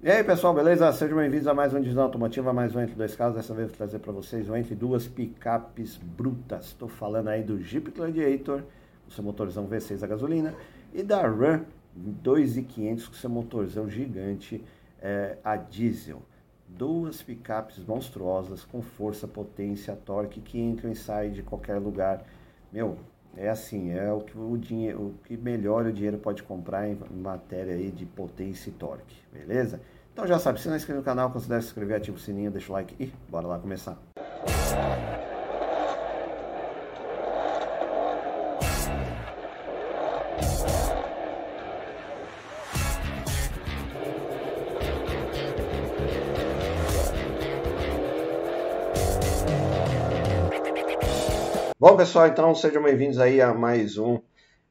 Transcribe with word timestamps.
E 0.00 0.08
aí 0.08 0.22
pessoal, 0.22 0.54
beleza? 0.54 0.92
Sejam 0.92 1.18
bem-vindos 1.18 1.48
a 1.48 1.54
mais 1.54 1.74
um 1.74 1.80
Divisão 1.80 2.04
Automotiva, 2.04 2.52
mais 2.52 2.72
um 2.72 2.80
Entre 2.80 2.94
Dois 2.94 3.16
Carros. 3.16 3.34
Dessa 3.34 3.52
vez 3.52 3.66
vou 3.66 3.76
trazer 3.76 3.98
para 3.98 4.12
vocês 4.12 4.48
um 4.48 4.54
Entre 4.54 4.76
Duas 4.76 5.08
Picapes 5.08 5.96
Brutas. 5.96 6.66
Estou 6.66 6.88
falando 6.88 7.26
aí 7.26 7.42
do 7.42 7.60
Jeep 7.60 7.90
Gladiator, 7.90 8.62
com 9.04 9.10
seu 9.10 9.24
motorzão 9.24 9.66
V6 9.66 10.04
a 10.04 10.06
gasolina, 10.06 10.54
e 10.94 11.02
da 11.02 11.22
Ram 11.22 11.64
2500 11.96 13.08
com 13.08 13.14
seu 13.14 13.28
motorzão 13.28 13.90
gigante 13.90 14.64
é, 15.02 15.36
a 15.42 15.56
diesel. 15.56 16.22
Duas 16.68 17.20
picapes 17.20 17.84
monstruosas 17.84 18.62
com 18.62 18.80
força, 18.80 19.26
potência, 19.26 19.96
torque 19.96 20.40
que 20.40 20.60
entram 20.60 20.92
e 20.92 20.94
saem 20.94 21.32
de 21.32 21.42
qualquer 21.42 21.78
lugar. 21.78 22.24
Meu, 22.72 22.98
é 23.38 23.48
assim, 23.48 23.92
é 23.92 24.12
o 24.12 24.20
que 24.20 24.36
o 24.36 24.56
dinheiro, 24.58 25.00
o 25.00 25.14
que 25.24 25.36
melhor 25.36 25.86
o 25.86 25.92
dinheiro 25.92 26.18
pode 26.18 26.42
comprar 26.42 26.88
em 26.88 26.98
matéria 27.22 27.74
aí 27.74 27.90
de 27.90 28.04
potência 28.04 28.68
e 28.68 28.72
torque, 28.72 29.16
beleza? 29.32 29.80
Então 30.12 30.26
já 30.26 30.38
sabe, 30.38 30.60
se 30.60 30.66
não 30.66 30.74
é 30.74 30.76
inscrito 30.76 30.98
no 30.98 31.04
canal, 31.04 31.30
considere 31.30 31.62
se 31.62 31.68
inscrever, 31.68 31.96
ativa 31.96 32.16
o 32.16 32.20
sininho, 32.20 32.50
deixa 32.50 32.70
o 32.70 32.72
like 32.72 32.96
e 32.98 33.12
bora 33.30 33.46
lá 33.46 33.58
começar. 33.58 33.96
Bom, 34.16 35.27
pessoal, 51.98 52.28
então 52.28 52.54
sejam 52.54 52.80
bem-vindos 52.80 53.18
aí 53.18 53.40
a 53.40 53.52
mais 53.52 53.98
um 53.98 54.20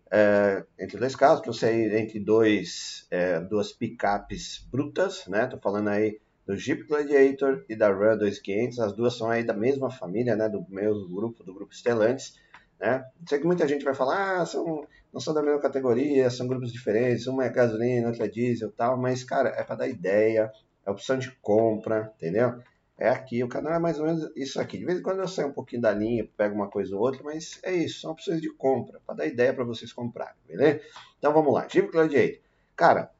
é, 0.09 0.63
Entre 0.79 0.97
Dois 0.97 1.13
Casos, 1.13 1.45
eu 1.45 1.51
sei 1.51 1.99
entre 1.99 2.21
dois, 2.21 3.05
é, 3.11 3.41
duas 3.41 3.73
picapes 3.73 4.65
brutas, 4.71 5.27
né? 5.27 5.45
Tô 5.45 5.57
falando 5.57 5.89
aí 5.89 6.21
do 6.45 6.55
Jeep 6.55 6.83
Gladiator 6.87 7.65
e 7.67 7.75
da 7.75 7.91
Ram 7.91 8.17
2500, 8.17 8.79
as 8.79 8.93
duas 8.93 9.17
são 9.17 9.29
aí 9.29 9.43
da 9.43 9.53
mesma 9.53 9.91
família, 9.91 10.37
né? 10.37 10.47
Do 10.47 10.65
mesmo 10.69 11.05
grupo, 11.09 11.43
do 11.43 11.53
grupo 11.53 11.75
Stellantis, 11.75 12.39
né? 12.79 13.03
Sei 13.27 13.39
que 13.39 13.45
muita 13.45 13.67
gente 13.67 13.83
vai 13.83 13.93
falar, 13.93 14.39
ah, 14.39 14.45
são, 14.45 14.87
não 15.11 15.19
são 15.19 15.33
da 15.33 15.43
mesma 15.43 15.59
categoria, 15.59 16.29
são 16.29 16.47
grupos 16.47 16.71
diferentes, 16.71 17.27
uma 17.27 17.43
é 17.43 17.49
gasolina, 17.49 18.07
outra 18.07 18.23
é 18.23 18.29
diesel 18.29 18.71
tal, 18.71 18.95
mas, 18.95 19.25
cara, 19.25 19.49
é 19.49 19.65
para 19.65 19.75
dar 19.75 19.89
ideia, 19.89 20.49
é 20.85 20.89
opção 20.89 21.17
de 21.17 21.29
compra, 21.41 22.09
entendeu? 22.15 22.57
É 22.97 23.09
aqui. 23.09 23.43
O 23.43 23.47
canal 23.47 23.73
é 23.73 23.79
mais 23.79 23.99
ou 23.99 24.05
menos 24.05 24.31
isso 24.35 24.59
aqui. 24.59 24.77
De 24.77 24.85
vez 24.85 24.99
em 24.99 25.03
quando 25.03 25.19
eu 25.19 25.27
saio 25.27 25.49
um 25.49 25.53
pouquinho 25.53 25.81
da 25.81 25.93
linha, 25.93 26.27
pego 26.35 26.55
uma 26.55 26.69
coisa 26.69 26.95
ou 26.95 27.01
outra, 27.01 27.21
mas 27.23 27.59
é 27.63 27.73
isso. 27.73 28.01
São 28.01 28.11
opções 28.11 28.41
de 28.41 28.49
compra, 28.49 28.99
para 29.05 29.15
dar 29.15 29.25
ideia 29.27 29.53
para 29.53 29.63
vocês 29.63 29.93
comprarem, 29.93 30.35
beleza? 30.47 30.81
Então 31.17 31.31
vamos 31.33 31.53
lá. 31.53 31.67
Jeep 31.67 31.91
Gladiator. 31.91 32.39
Cara, 32.75 33.11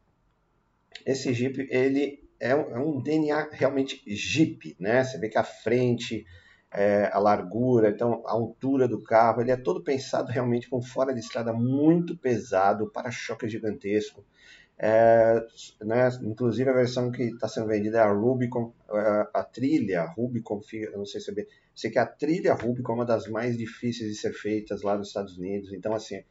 esse 1.06 1.34
Jeep, 1.34 1.68
ele 1.70 2.28
é 2.40 2.56
um, 2.56 2.76
é 2.76 2.80
um 2.80 3.02
DNA 3.02 3.50
realmente 3.52 4.02
Jeep, 4.08 4.76
né? 4.80 5.04
Você 5.04 5.18
vê 5.18 5.30
que 5.30 5.38
a 5.38 5.44
frente, 5.44 6.26
é, 6.72 7.10
a 7.14 7.20
largura, 7.20 7.90
então 7.90 8.24
a 8.26 8.32
altura 8.32 8.88
do 8.88 9.02
carro, 9.02 9.42
ele 9.42 9.52
é 9.52 9.58
todo 9.58 9.84
pensado 9.84 10.32
realmente 10.32 10.70
com 10.70 10.82
fora 10.82 11.14
de 11.14 11.20
estrada 11.20 11.54
muito 11.54 12.18
pesado, 12.18 12.90
para-choque 12.90 13.48
gigantesco. 13.48 14.24
É, 14.80 15.44
né, 15.82 16.08
inclusive 16.22 16.70
a 16.70 16.74
versão 16.74 17.12
que 17.12 17.24
está 17.24 17.48
sendo 17.48 17.66
vendida 17.66 17.98
é 17.98 18.02
a 18.02 18.12
Rubicon, 18.12 18.72
a, 18.88 19.30
a 19.34 19.44
trilha 19.44 20.04
Rubicon, 20.04 20.62
não 20.96 21.06
sei 21.06 21.20
se 21.20 21.32
é 21.32 21.34
bem, 21.34 21.48
sei 21.74 21.90
que 21.90 21.98
a 21.98 22.06
trilha 22.06 22.54
Rubicon 22.54 22.92
é 22.92 22.96
uma 22.96 23.06
das 23.06 23.28
mais 23.28 23.58
difíceis 23.58 24.12
de 24.12 24.16
ser 24.16 24.34
feitas 24.34 24.84
lá 24.84 24.96
nos 24.96 25.08
Estados 25.08 25.36
Unidos, 25.36 25.74
então 25.74 25.96
assim, 25.96 26.24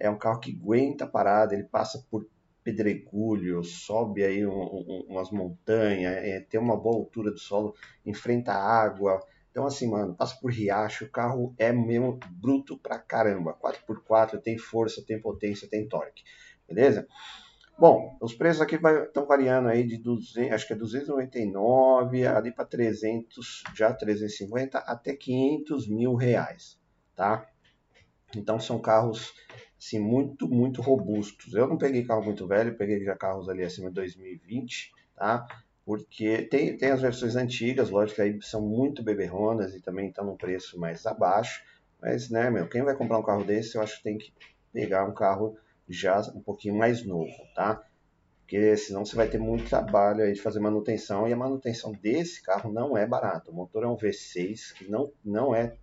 é 0.00 0.08
um 0.08 0.16
carro 0.16 0.40
que 0.40 0.52
aguenta 0.58 1.06
parada, 1.06 1.54
ele 1.54 1.64
passa 1.64 2.02
por 2.10 2.26
pedregulho, 2.64 3.62
sobe 3.62 4.24
aí 4.24 4.46
um, 4.46 4.52
um, 4.52 5.06
umas 5.10 5.30
montanhas, 5.30 6.14
é, 6.14 6.40
tem 6.40 6.58
uma 6.58 6.76
boa 6.76 6.96
altura 6.96 7.30
do 7.30 7.38
solo, 7.38 7.74
enfrenta 8.06 8.54
água, 8.54 9.20
então 9.50 9.66
assim, 9.66 9.90
mano, 9.90 10.14
passa 10.14 10.38
por 10.40 10.50
riacho, 10.50 11.04
o 11.04 11.10
carro 11.10 11.54
é 11.58 11.70
mesmo 11.72 12.18
bruto 12.30 12.78
pra 12.78 12.98
caramba, 12.98 13.52
4x4, 13.52 14.40
tem 14.40 14.56
força, 14.56 15.04
tem 15.06 15.20
potência, 15.20 15.68
tem 15.68 15.86
torque, 15.86 16.22
beleza? 16.66 17.06
Bom, 17.78 18.16
os 18.20 18.34
preços 18.34 18.60
aqui 18.60 18.76
estão 18.76 19.26
variando 19.26 19.68
aí 19.68 19.84
de 19.84 19.96
200, 19.96 20.52
acho 20.52 20.66
que 20.66 20.72
é 20.72 20.76
299 20.76 22.26
ali 22.26 22.52
para 22.52 22.64
300, 22.64 23.64
já 23.74 23.92
350 23.92 24.78
até 24.78 25.16
500 25.16 25.88
mil 25.88 26.14
reais, 26.14 26.78
tá? 27.16 27.46
Então 28.36 28.60
são 28.60 28.78
carros 28.78 29.34
assim, 29.78 29.98
muito, 29.98 30.48
muito 30.48 30.80
robustos. 30.80 31.54
Eu 31.54 31.66
não 31.66 31.76
peguei 31.76 32.04
carro 32.04 32.24
muito 32.24 32.46
velho, 32.46 32.76
peguei 32.76 33.02
já 33.04 33.16
carros 33.16 33.48
ali 33.48 33.64
acima 33.64 33.88
de 33.88 33.94
2020, 33.96 34.92
tá? 35.16 35.46
Porque 35.84 36.42
tem, 36.42 36.76
tem 36.76 36.90
as 36.90 37.02
versões 37.02 37.34
antigas, 37.34 37.90
lógico 37.90 38.16
que 38.16 38.22
aí 38.22 38.38
são 38.42 38.60
muito 38.62 39.02
beberronas 39.02 39.74
e 39.74 39.80
também 39.80 40.08
estão 40.08 40.24
num 40.24 40.36
preço 40.36 40.78
mais 40.78 41.04
abaixo, 41.04 41.64
mas, 42.00 42.30
né, 42.30 42.48
meu, 42.50 42.68
quem 42.68 42.82
vai 42.82 42.94
comprar 42.94 43.18
um 43.18 43.22
carro 43.22 43.44
desse, 43.44 43.76
eu 43.76 43.82
acho 43.82 43.96
que 43.98 44.04
tem 44.04 44.18
que 44.18 44.32
pegar 44.72 45.04
um 45.04 45.14
carro 45.14 45.56
já 45.88 46.20
um 46.34 46.40
pouquinho 46.40 46.76
mais 46.76 47.04
novo, 47.04 47.32
tá? 47.54 47.82
Porque 48.40 48.76
senão 48.76 49.04
você 49.04 49.16
vai 49.16 49.28
ter 49.28 49.38
muito 49.38 49.68
trabalho 49.68 50.24
aí 50.24 50.32
de 50.34 50.42
fazer 50.42 50.60
manutenção 50.60 51.26
e 51.26 51.32
a 51.32 51.36
manutenção 51.36 51.92
desse 51.92 52.42
carro 52.42 52.70
não 52.70 52.96
é 52.96 53.06
barato. 53.06 53.50
O 53.50 53.54
motor 53.54 53.84
é 53.84 53.86
um 53.86 53.96
V6 53.96 54.74
que 54.74 54.90
não, 54.90 55.10
não 55.24 55.54
é, 55.54 55.74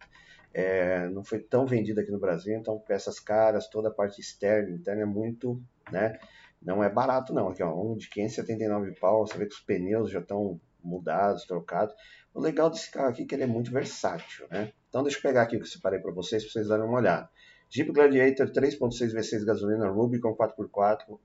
é 0.54 1.10
não 1.10 1.24
foi 1.24 1.40
tão 1.40 1.66
vendido 1.66 2.00
aqui 2.00 2.12
no 2.12 2.20
Brasil, 2.20 2.56
então 2.56 2.78
peças 2.80 3.20
caras, 3.20 3.68
toda 3.68 3.90
a 3.90 3.92
parte 3.92 4.22
externa, 4.22 4.70
interna 4.70 5.02
é 5.02 5.06
muito, 5.06 5.60
né? 5.92 6.20
Não 6.62 6.84
é 6.84 6.90
barato 6.90 7.34
não. 7.34 7.48
Aqui 7.48 7.64
ó, 7.64 7.74
um 7.74 7.98
de 7.98 8.08
579 8.10 9.00
pau, 9.00 9.26
você 9.26 9.38
vê 9.38 9.48
que 9.48 9.56
os 9.56 9.62
pneus 9.62 10.12
já 10.12 10.20
estão 10.20 10.62
mudados, 10.84 11.46
trocados. 11.46 11.96
O 12.34 12.40
legal 12.40 12.70
desse 12.70 12.92
carro 12.92 13.10
aqui 13.10 13.24
é 13.24 13.26
que 13.26 13.34
ele 13.34 13.44
é 13.44 13.48
muito 13.48 13.72
versátil, 13.72 14.48
né? 14.52 14.72
Então 14.90 15.02
deixa 15.02 15.18
eu 15.18 15.22
pegar 15.24 15.44
aqui 15.44 15.56
o 15.56 15.60
que 15.60 15.66
eu 15.66 15.72
separei 15.72 16.00
para 16.00 16.12
vocês, 16.12 16.44
para 16.44 16.52
vocês 16.52 16.68
darem 16.68 16.86
uma 16.86 17.00
olhada. 17.00 17.30
Jeep 17.72 17.92
Gladiator 17.92 18.52
3.6 18.52 19.14
V6 19.14 19.46
gasolina 19.46 19.88
Rubicon 19.90 20.36
4x4, 20.36 21.12
uh, 21.12 21.20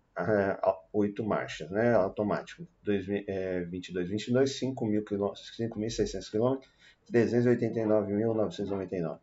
8 0.92 1.24
marchas, 1.24 1.70
né, 1.70 1.94
automático. 1.94 2.68
22, 2.84 4.06
22, 4.06 4.60
5.600 4.60 6.30
km, 6.30 6.58
389.999. 7.10 9.20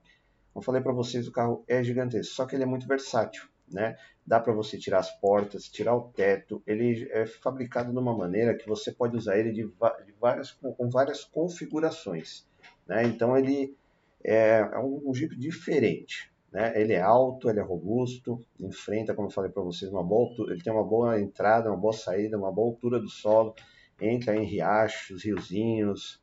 Como 0.52 0.66
falei 0.66 0.82
para 0.82 0.92
vocês, 0.92 1.28
o 1.28 1.32
carro 1.32 1.64
é 1.68 1.84
gigantesco, 1.84 2.34
só 2.34 2.48
que 2.48 2.56
ele 2.56 2.64
é 2.64 2.66
muito 2.66 2.88
versátil, 2.88 3.44
né? 3.72 3.96
Dá 4.26 4.40
para 4.40 4.54
você 4.54 4.80
tirar 4.80 4.98
as 5.00 5.12
portas, 5.20 5.70
tirar 5.70 5.96
o 5.96 6.10
teto. 6.10 6.64
Ele 6.66 7.08
é 7.12 7.28
fabricado 7.28 7.92
de 7.92 8.00
uma 8.00 8.18
maneira 8.18 8.56
que 8.56 8.68
você 8.68 8.92
pode 8.92 9.16
usar 9.16 9.38
ele 9.38 9.52
de, 9.52 9.64
de 9.64 10.14
várias, 10.20 10.52
com 10.52 10.90
várias 10.90 11.24
configurações, 11.24 12.48
né? 12.88 13.04
Então 13.04 13.38
ele 13.38 13.78
é, 14.24 14.60
é 14.60 14.80
um, 14.80 15.04
um 15.06 15.14
Jeep 15.14 15.38
diferente, 15.38 16.31
né? 16.52 16.80
Ele 16.80 16.94
é 16.94 17.02
alto, 17.02 17.50
ele 17.50 17.60
é 17.60 17.64
robusto, 17.64 18.44
enfrenta, 18.60 19.14
como 19.14 19.28
eu 19.28 19.32
falei 19.32 19.50
para 19.50 19.64
vocês, 19.64 19.90
uma 19.92 20.04
boa 20.04 20.30
ele 20.52 20.62
tem 20.62 20.74
uma 20.74 20.84
boa 20.84 21.20
entrada, 21.20 21.70
uma 21.70 21.78
boa 21.78 21.94
saída, 21.94 22.38
uma 22.38 22.52
boa 22.52 22.70
altura 22.70 23.00
do 23.00 23.10
solo, 23.10 23.56
entra 24.00 24.36
em 24.36 24.46
riachos, 24.46 25.24
riozinhos, 25.24 26.22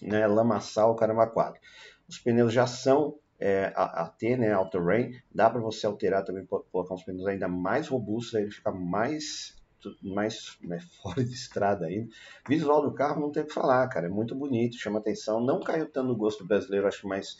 né? 0.00 0.26
lamaçal, 0.26 0.94
caramba. 0.94 1.32
Os 2.08 2.18
pneus 2.18 2.52
já 2.52 2.66
são 2.66 3.18
é, 3.38 3.72
AT, 3.74 4.36
né, 4.36 4.52
All 4.52 4.70
Terrain, 4.70 5.12
dá 5.34 5.50
para 5.50 5.60
você 5.60 5.86
alterar 5.86 6.24
também, 6.24 6.46
colocar 6.46 6.94
uns 6.94 7.04
pneus 7.04 7.26
ainda 7.26 7.48
mais 7.48 7.88
robustos, 7.88 8.34
aí 8.34 8.42
ele 8.42 8.52
fica 8.52 8.70
mais 8.70 9.54
mais 10.02 10.58
né, 10.62 10.80
fora 11.00 11.22
de 11.24 11.32
estrada 11.32 11.86
ainda. 11.86 12.08
Visual 12.48 12.82
do 12.82 12.92
carro 12.92 13.20
não 13.20 13.30
tem 13.30 13.42
o 13.42 13.46
que 13.46 13.52
falar, 13.52 13.86
cara, 13.88 14.06
é 14.06 14.10
muito 14.10 14.34
bonito, 14.34 14.76
chama 14.76 14.98
atenção, 14.98 15.40
não 15.40 15.60
caiu 15.60 15.90
tanto 15.90 16.08
no 16.08 16.16
gosto 16.16 16.44
brasileiro, 16.44 16.88
acho 16.88 17.06
mais 17.06 17.36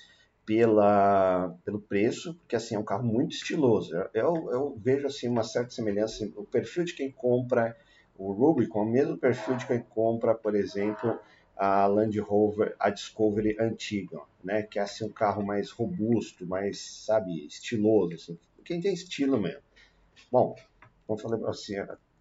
pela, 0.46 1.52
pelo 1.64 1.80
preço, 1.80 2.34
porque 2.34 2.54
assim 2.54 2.76
é 2.76 2.78
um 2.78 2.84
carro 2.84 3.04
muito 3.04 3.34
estiloso. 3.34 3.92
Eu, 4.14 4.48
eu 4.52 4.78
vejo 4.78 5.08
assim 5.08 5.28
uma 5.28 5.42
certa 5.42 5.70
semelhança, 5.70 6.30
o 6.36 6.44
perfil 6.44 6.84
de 6.84 6.94
quem 6.94 7.10
compra 7.10 7.76
o 8.16 8.32
Rubicon, 8.32 8.82
o 8.82 8.90
mesmo 8.90 9.18
perfil 9.18 9.56
de 9.56 9.66
quem 9.66 9.80
compra, 9.80 10.34
por 10.34 10.54
exemplo, 10.54 11.18
a 11.56 11.86
Land 11.86 12.18
Rover, 12.20 12.74
a 12.78 12.88
Discovery 12.90 13.56
antiga, 13.58 14.20
né, 14.42 14.62
que 14.62 14.78
é 14.78 14.82
assim 14.82 15.04
um 15.04 15.10
carro 15.10 15.44
mais 15.44 15.70
robusto, 15.70 16.46
mais, 16.46 16.80
sabe, 17.04 17.46
estiloso, 17.46 18.14
assim, 18.14 18.38
quem 18.64 18.80
tem 18.80 18.94
estilo 18.94 19.38
mesmo. 19.38 19.62
Bom, 20.30 20.56
como 21.06 21.18
falei 21.18 21.44
assim, 21.46 21.74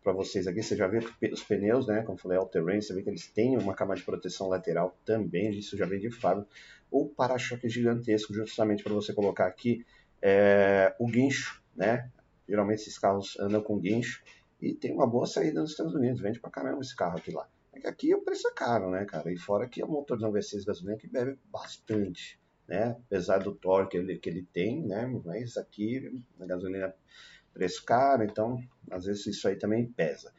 para 0.04 0.14
vocês 0.14 0.48
aqui, 0.48 0.62
você 0.62 0.76
já 0.76 0.88
vê 0.88 1.00
os 1.32 1.44
pneus, 1.44 1.88
né, 1.88 2.02
como 2.02 2.18
falei, 2.18 2.38
all-terrain, 2.38 2.82
você 2.82 2.94
vê 2.94 3.02
que 3.02 3.10
eles 3.10 3.28
têm 3.28 3.58
uma 3.58 3.74
camada 3.74 4.00
de 4.00 4.06
proteção 4.06 4.48
lateral 4.48 4.98
também, 5.06 5.52
isso 5.52 5.78
já 5.78 5.86
vem 5.86 6.00
de 6.00 6.12
fábrica 6.12 6.50
o 6.90 7.08
para-choque 7.08 7.68
gigantesco, 7.68 8.34
justamente 8.34 8.84
para 8.84 8.94
você 8.94 9.14
colocar 9.14 9.48
aqui 9.48 9.86
é, 10.22 10.96
o 11.00 11.08
guincho, 11.08 11.62
né? 11.76 12.10
Geralmente 12.48 12.82
esses 12.82 12.98
carros 12.98 13.38
andam 13.40 13.62
com 13.62 13.80
guincho 13.80 14.24
e 14.62 14.74
tem 14.74 14.94
uma 14.94 15.08
boa 15.08 15.26
saída 15.26 15.62
nos 15.62 15.72
Estados 15.72 15.94
Unidos, 15.94 16.22
vende 16.22 16.40
pra 16.40 16.50
caramba 16.50 16.82
esse 16.82 16.96
carro 16.96 17.18
aqui 17.18 17.32
lá. 17.32 17.48
É 17.74 17.80
que 17.80 17.88
aqui 17.88 18.16
o 18.16 18.22
preço 18.22 18.48
é 18.48 18.52
caro, 18.54 18.90
né, 18.90 19.06
cara? 19.06 19.32
E 19.32 19.38
fora 19.38 19.68
que 19.68 19.82
é 19.82 19.86
um 19.86 19.90
motorzão 19.90 20.32
V6 20.32 20.66
gasolina 20.66 20.98
que 20.98 21.08
bebe 21.08 21.38
bastante, 21.52 22.40
né? 22.68 22.96
Apesar 23.06 23.40
do 23.40 23.54
torque 23.54 23.92
que 23.92 23.98
ele, 23.98 24.18
que 24.18 24.30
ele 24.30 24.48
tem, 24.54 24.82
né? 24.82 25.06
Mas 25.26 25.58
aqui 25.58 26.24
a 26.40 26.46
gasolina 26.46 26.96
preço 27.54 27.84
caro, 27.86 28.24
então 28.24 28.62
às 28.92 29.06
vezes 29.06 29.26
isso 29.28 29.48
aí 29.48 29.56
também 29.56 29.88
pesa. 29.88 30.34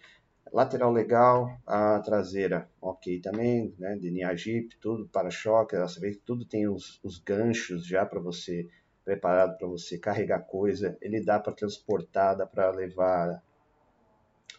Lateral 0.53 0.93
legal, 0.93 1.59
a 1.67 1.99
traseira 2.01 2.69
ok 2.81 3.21
também, 3.21 3.75
né? 3.79 3.97
DNA 3.97 4.35
Jeep, 4.35 4.77
tudo 4.81 5.09
para-choque, 5.09 5.77
você 5.77 6.01
vê 6.01 6.13
que 6.13 6.19
tudo 6.19 6.45
tem 6.45 6.69
os, 6.69 7.01
os 7.03 7.19
ganchos 7.19 7.85
já 7.87 8.07
para 8.07 8.21
você, 8.21 8.69
preparado 9.05 9.59
para 9.59 9.67
você 9.67 9.99
carregar 9.99 10.41
coisa. 10.41 10.97
Ele 11.01 11.21
dá 11.21 11.39
para 11.41 11.53
transportar, 11.53 12.37
dá 12.37 12.47
para 12.47 12.71
levar 12.71 13.43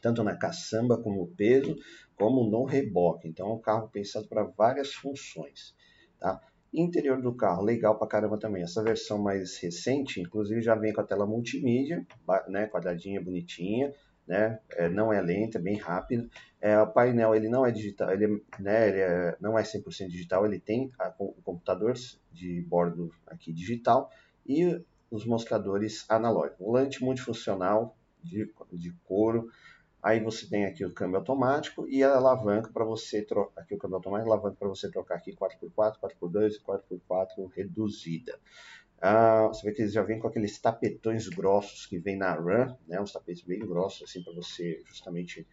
tanto 0.01 0.23
na 0.23 0.35
caçamba 0.35 1.01
como 1.01 1.27
peso, 1.35 1.75
como 2.15 2.49
no 2.49 2.65
reboque. 2.65 3.27
Então 3.27 3.49
é 3.49 3.53
um 3.53 3.59
carro 3.59 3.89
pensado 3.89 4.27
para 4.27 4.43
várias 4.43 4.93
funções. 4.93 5.75
Tá? 6.19 6.41
Interior 6.73 7.21
do 7.21 7.33
carro, 7.33 7.63
legal 7.63 7.97
pra 7.97 8.07
caramba 8.07 8.37
também. 8.37 8.61
Essa 8.61 8.83
versão 8.83 9.17
mais 9.17 9.57
recente, 9.57 10.19
inclusive, 10.19 10.61
já 10.61 10.75
vem 10.75 10.93
com 10.93 11.01
a 11.01 11.05
tela 11.05 11.25
multimídia, 11.25 12.05
né, 12.49 12.67
quadradinha, 12.67 13.21
bonitinha, 13.21 13.93
né, 14.27 14.59
é, 14.71 14.89
não 14.89 15.11
é 15.11 15.21
lenta, 15.21 15.57
é 15.57 15.61
bem 15.61 15.77
rápido. 15.77 16.29
É, 16.59 16.77
o 16.79 16.87
painel 16.87 17.33
ele 17.33 17.47
não 17.47 17.65
é 17.65 17.71
digital, 17.71 18.11
ele, 18.11 18.43
né, 18.59 18.89
ele 18.89 18.99
é, 18.99 19.37
não 19.39 19.57
é 19.57 19.63
100% 19.63 20.07
digital, 20.07 20.45
ele 20.45 20.59
tem 20.59 20.91
a, 20.99 21.13
o 21.17 21.41
computador 21.43 21.93
de 22.31 22.61
bordo 22.61 23.11
aqui 23.25 23.53
digital 23.53 24.11
e 24.45 24.81
os 25.09 25.25
mostradores 25.25 26.05
analógicos. 26.09 26.59
Volante 26.59 27.03
multifuncional 27.03 27.97
de, 28.23 28.51
de 28.73 28.91
couro, 29.05 29.49
Aí 30.01 30.19
você 30.19 30.47
tem 30.47 30.65
aqui 30.65 30.85
o 30.85 30.93
câmbio 30.93 31.17
automático 31.17 31.85
e 31.89 32.03
a 32.03 32.15
alavanca 32.15 32.69
para 32.71 32.85
você 32.85 33.21
trocar. 33.21 33.61
Aqui 33.61 33.75
o 33.75 33.77
câmbio 33.77 33.97
automático, 33.97 34.31
alavanca 34.31 34.55
para 34.57 34.67
você 34.67 34.89
trocar 34.89 35.15
aqui 35.15 35.35
4x4, 35.35 35.95
4x2 35.99 36.53
e 36.53 36.59
4x4 36.61 37.51
reduzida. 37.53 38.39
Ah, 38.99 39.47
você 39.47 39.67
vê 39.67 39.73
que 39.73 39.81
eles 39.81 39.93
já 39.93 40.01
vêm 40.01 40.19
com 40.19 40.27
aqueles 40.27 40.59
tapetões 40.59 41.27
grossos 41.27 41.85
que 41.85 41.99
vem 41.99 42.17
na 42.17 42.33
RAM, 42.33 42.75
né? 42.87 42.99
Uns 42.99 43.11
tapetes 43.11 43.43
bem 43.43 43.59
grossos 43.59 44.09
assim 44.09 44.23
para 44.23 44.33
você 44.33 44.81
justamente 44.85 45.47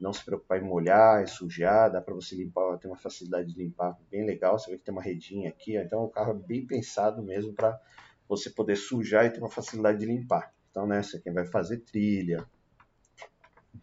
não 0.00 0.12
se 0.12 0.24
preocupar 0.24 0.60
em 0.60 0.64
molhar, 0.64 1.22
em 1.22 1.26
sujar, 1.26 1.90
dá 1.90 2.00
para 2.00 2.14
você 2.14 2.36
limpar, 2.36 2.78
tem 2.78 2.90
uma 2.90 2.96
facilidade 2.96 3.52
de 3.52 3.58
limpar 3.62 3.98
bem 4.10 4.24
legal. 4.24 4.58
Você 4.58 4.70
vê 4.70 4.78
que 4.78 4.84
tem 4.84 4.92
uma 4.92 5.02
redinha 5.02 5.48
aqui, 5.48 5.76
então 5.76 6.04
o 6.04 6.08
carro 6.08 6.32
é 6.32 6.46
bem 6.46 6.66
pensado 6.66 7.22
mesmo 7.22 7.52
para 7.52 7.78
você 8.28 8.50
poder 8.50 8.76
sujar 8.76 9.26
e 9.26 9.30
ter 9.30 9.40
uma 9.40 9.50
facilidade 9.50 9.98
de 9.98 10.06
limpar. 10.06 10.52
Então, 10.70 10.86
né, 10.86 11.00
quem 11.22 11.32
vai 11.32 11.46
fazer 11.46 11.78
trilha, 11.78 12.46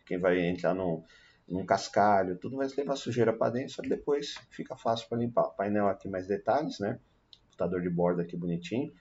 quem 0.05 0.19
vai 0.19 0.39
entrar 0.39 0.73
num, 0.73 1.03
num 1.47 1.65
cascalho, 1.65 2.37
tudo 2.37 2.57
vai 2.57 2.67
levar 2.77 2.95
sujeira 2.95 3.33
para 3.33 3.51
dentro, 3.51 3.73
só 3.73 3.81
que 3.81 3.89
depois 3.89 4.35
fica 4.51 4.75
fácil 4.77 5.07
para 5.09 5.17
limpar. 5.17 5.47
O 5.47 5.51
painel 5.51 5.87
aqui 5.87 6.07
mais 6.07 6.27
detalhes, 6.27 6.79
né? 6.79 6.99
Computador 7.43 7.81
de 7.81 7.89
bordo 7.89 8.21
aqui 8.21 8.37
bonitinho. 8.37 8.93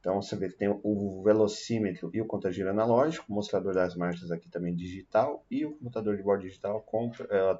Então 0.00 0.20
você 0.22 0.36
vê 0.36 0.48
que 0.48 0.56
tem 0.56 0.68
o 0.68 1.22
velocímetro 1.22 2.10
e 2.14 2.20
o 2.20 2.26
contagiro 2.26 2.70
analógico, 2.70 3.26
o 3.28 3.34
mostrador 3.34 3.74
das 3.74 3.96
marchas 3.96 4.30
aqui 4.30 4.48
também 4.48 4.74
digital 4.74 5.44
e 5.50 5.66
o 5.66 5.72
computador 5.72 6.16
de 6.16 6.22
bordo 6.22 6.42
digital 6.42 6.80
com 6.82 7.10
é, 7.30 7.58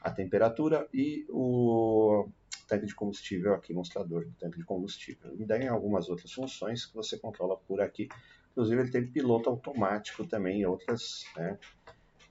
a 0.00 0.10
temperatura 0.10 0.88
e 0.92 1.26
o 1.28 2.28
tanque 2.66 2.86
de 2.86 2.94
combustível 2.94 3.54
aqui, 3.54 3.72
mostrador 3.72 4.24
do 4.24 4.32
tanque 4.32 4.58
de 4.58 4.64
combustível. 4.64 5.34
E 5.38 5.44
daí 5.44 5.68
algumas 5.68 6.08
outras 6.08 6.32
funções 6.32 6.86
que 6.86 6.94
você 6.94 7.18
controla 7.18 7.56
por 7.56 7.80
aqui. 7.80 8.08
Inclusive 8.52 8.82
ele 8.82 8.90
tem 8.90 9.06
piloto 9.06 9.50
automático 9.50 10.26
também 10.26 10.60
e 10.60 10.66
outras, 10.66 11.24
né, 11.36 11.58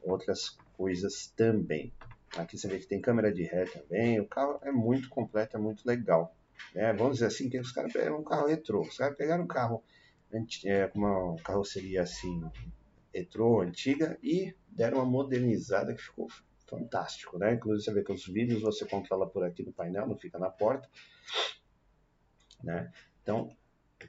outras 0.03 0.57
coisas 0.75 1.27
também. 1.35 1.93
Aqui 2.35 2.57
você 2.57 2.67
vê 2.67 2.79
que 2.79 2.87
tem 2.87 2.99
câmera 2.99 3.31
de 3.31 3.43
ré 3.43 3.65
também. 3.65 4.19
O 4.19 4.27
carro 4.27 4.59
é 4.63 4.71
muito 4.71 5.07
completo, 5.07 5.55
é 5.55 5.59
muito 5.59 5.85
legal. 5.85 6.35
Né? 6.73 6.93
Vamos 6.93 7.13
dizer 7.13 7.27
assim 7.27 7.49
que 7.49 7.59
os 7.59 7.71
caras 7.71 7.93
pegaram 7.93 8.19
um 8.19 8.23
carro 8.23 8.47
retrô. 8.47 8.81
Os 8.81 8.97
caras 8.97 9.17
pegaram 9.17 9.43
um 9.43 9.47
carro 9.47 9.83
é, 10.65 10.87
com 10.87 10.99
uma 10.99 11.35
carroceria 11.43 12.01
assim 12.01 12.43
retrô, 13.13 13.61
antiga, 13.61 14.19
e 14.21 14.53
deram 14.67 14.97
uma 14.97 15.05
modernizada 15.05 15.93
que 15.93 16.01
ficou 16.01 16.27
fantástico, 16.67 17.37
né? 17.37 17.53
Inclusive 17.53 17.85
você 17.85 17.93
vê 17.93 18.03
que 18.03 18.11
os 18.11 18.25
vídeos 18.25 18.61
você 18.61 18.85
controla 18.85 19.29
por 19.29 19.43
aqui 19.43 19.63
no 19.63 19.71
painel, 19.71 20.07
não 20.07 20.17
fica 20.17 20.37
na 20.37 20.49
porta, 20.49 20.89
né? 22.61 22.91
Então, 23.21 23.55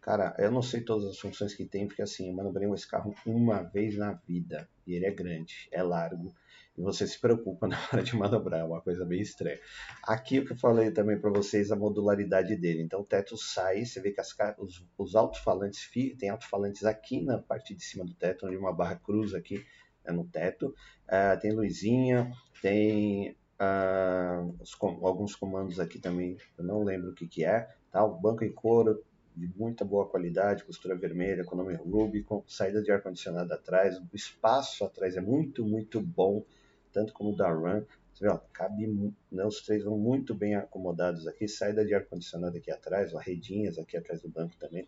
cara, 0.01 0.35
eu 0.39 0.51
não 0.51 0.63
sei 0.63 0.81
todas 0.81 1.09
as 1.09 1.19
funções 1.19 1.55
que 1.55 1.65
tem, 1.65 1.87
porque 1.87 2.03
assim, 2.03 2.29
eu 2.29 2.35
manobrei 2.35 2.69
esse 2.73 2.89
carro 2.89 3.15
uma 3.25 3.63
vez 3.63 3.97
na 3.97 4.13
vida, 4.13 4.69
e 4.87 4.95
ele 4.95 5.07
é 5.07 5.11
grande, 5.11 5.69
é 5.71 5.83
largo, 5.83 6.35
e 6.77 6.83
você 6.83 7.07
se 7.07 7.19
preocupa 7.19 7.67
na 7.69 7.79
hora 7.93 8.03
de 8.03 8.15
manobrar, 8.17 8.61
é 8.61 8.65
uma 8.65 8.81
coisa 8.81 9.05
bem 9.05 9.21
estranha. 9.21 9.59
Aqui 10.03 10.39
o 10.39 10.45
que 10.45 10.53
eu 10.53 10.59
falei 10.59 10.91
também 10.91 11.19
para 11.19 11.31
vocês, 11.31 11.73
a 11.73 11.77
modularidade 11.77 12.57
dele. 12.57 12.83
Então 12.83 13.01
o 13.01 13.05
teto 13.05 13.37
sai, 13.37 13.85
você 13.85 14.01
vê 14.01 14.13
que 14.13 14.21
as, 14.21 14.35
os, 14.59 14.85
os 14.99 15.15
alto-falantes, 15.15 15.89
tem 16.19 16.29
alto-falantes 16.29 16.85
aqui 16.85 17.23
na 17.23 17.39
parte 17.39 17.75
de 17.75 17.83
cima 17.83 18.05
do 18.05 18.15
teto, 18.15 18.47
onde 18.47 18.57
uma 18.57 18.73
barra 18.73 18.97
cruz 18.97 19.35
aqui 19.35 19.65
é 20.05 20.13
no 20.13 20.25
teto. 20.25 20.75
Uh, 21.07 21.41
tem 21.41 21.53
luzinha, 21.53 22.31
tem 22.61 23.37
uh, 23.61 24.55
os, 24.61 24.77
alguns 24.81 25.35
comandos 25.35 25.81
aqui 25.81 25.99
também, 25.99 26.37
eu 26.59 26.65
não 26.65 26.83
lembro 26.83 27.11
o 27.11 27.15
que, 27.15 27.27
que 27.27 27.45
é. 27.45 27.69
Tá? 27.91 28.05
O 28.05 28.19
banco 28.21 28.45
em 28.45 28.53
couro, 28.53 29.03
de 29.37 29.47
muita 29.55 29.85
boa 29.85 30.09
qualidade, 30.09 30.65
costura 30.65 30.97
vermelha, 30.97 31.45
com 31.45 31.57
nome 31.57 31.75
Rubicon, 31.75 32.43
saída 32.47 32.83
de 32.83 32.91
ar-condicionado 32.91 33.53
atrás, 33.53 33.99
o 33.99 34.09
espaço 34.15 34.85
atrás 34.85 35.17
é 35.17 35.21
muito, 35.21 35.65
muito 35.65 36.01
bom, 36.01 36.43
tanto 36.97 37.13
como 37.13 37.33
o 37.33 37.37
da 37.37 37.53
Run. 37.53 37.85
Você 38.15 38.25
vê, 38.25 38.31
ó, 38.31 38.39
cabe, 38.51 38.87
né, 39.31 39.45
os 39.45 39.61
três 39.61 39.85
vão 39.85 39.99
muito 39.99 40.35
bem 40.35 40.55
acomodados 40.55 41.27
aqui, 41.27 41.47
saída 41.47 41.85
de 41.85 41.95
ar-condicionado 41.95 42.57
aqui 42.57 42.71
atrás, 42.71 43.13
ó, 43.13 43.19
redinhas 43.19 43.79
aqui 43.79 43.99
atrás 43.99 44.23
do 44.23 44.31
banco 44.31 44.57
também, 44.57 44.87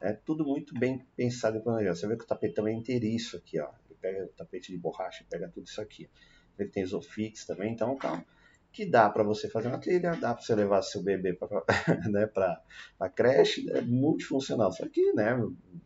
é 0.00 0.14
tudo 0.14 0.46
muito 0.46 0.72
bem 0.78 1.04
pensado 1.14 1.58
e 1.58 1.60
planejado. 1.60 1.96
Você 1.96 2.06
vê 2.06 2.16
que 2.16 2.24
o 2.24 2.26
tapetão 2.26 2.66
é 2.66 2.72
inteiriço 2.72 3.36
aqui, 3.36 3.60
ó, 3.60 3.68
ele 3.84 3.98
pega 4.00 4.24
o 4.24 4.28
tapete 4.28 4.72
de 4.72 4.78
borracha, 4.78 5.26
pega 5.28 5.46
tudo 5.48 5.66
isso 5.66 5.80
aqui. 5.80 6.08
Você 6.54 6.56
vê 6.56 6.64
que 6.64 6.72
tem 6.72 6.82
isofix 6.82 7.44
também, 7.44 7.74
então 7.74 7.92
o 7.92 7.98
carro 7.98 8.24
que 8.72 8.86
dá 8.86 9.10
para 9.10 9.22
você 9.22 9.48
fazer 9.48 9.68
uma 9.68 9.78
trilha, 9.78 10.16
dá 10.16 10.34
para 10.34 10.42
você 10.42 10.54
levar 10.54 10.80
seu 10.80 11.02
bebê 11.02 11.34
para 11.34 11.64
né, 12.10 12.30
a 12.98 13.08
creche, 13.10 13.70
é 13.70 13.82
multifuncional. 13.82 14.72
Só 14.72 14.88
que 14.88 15.12
né, 15.12 15.34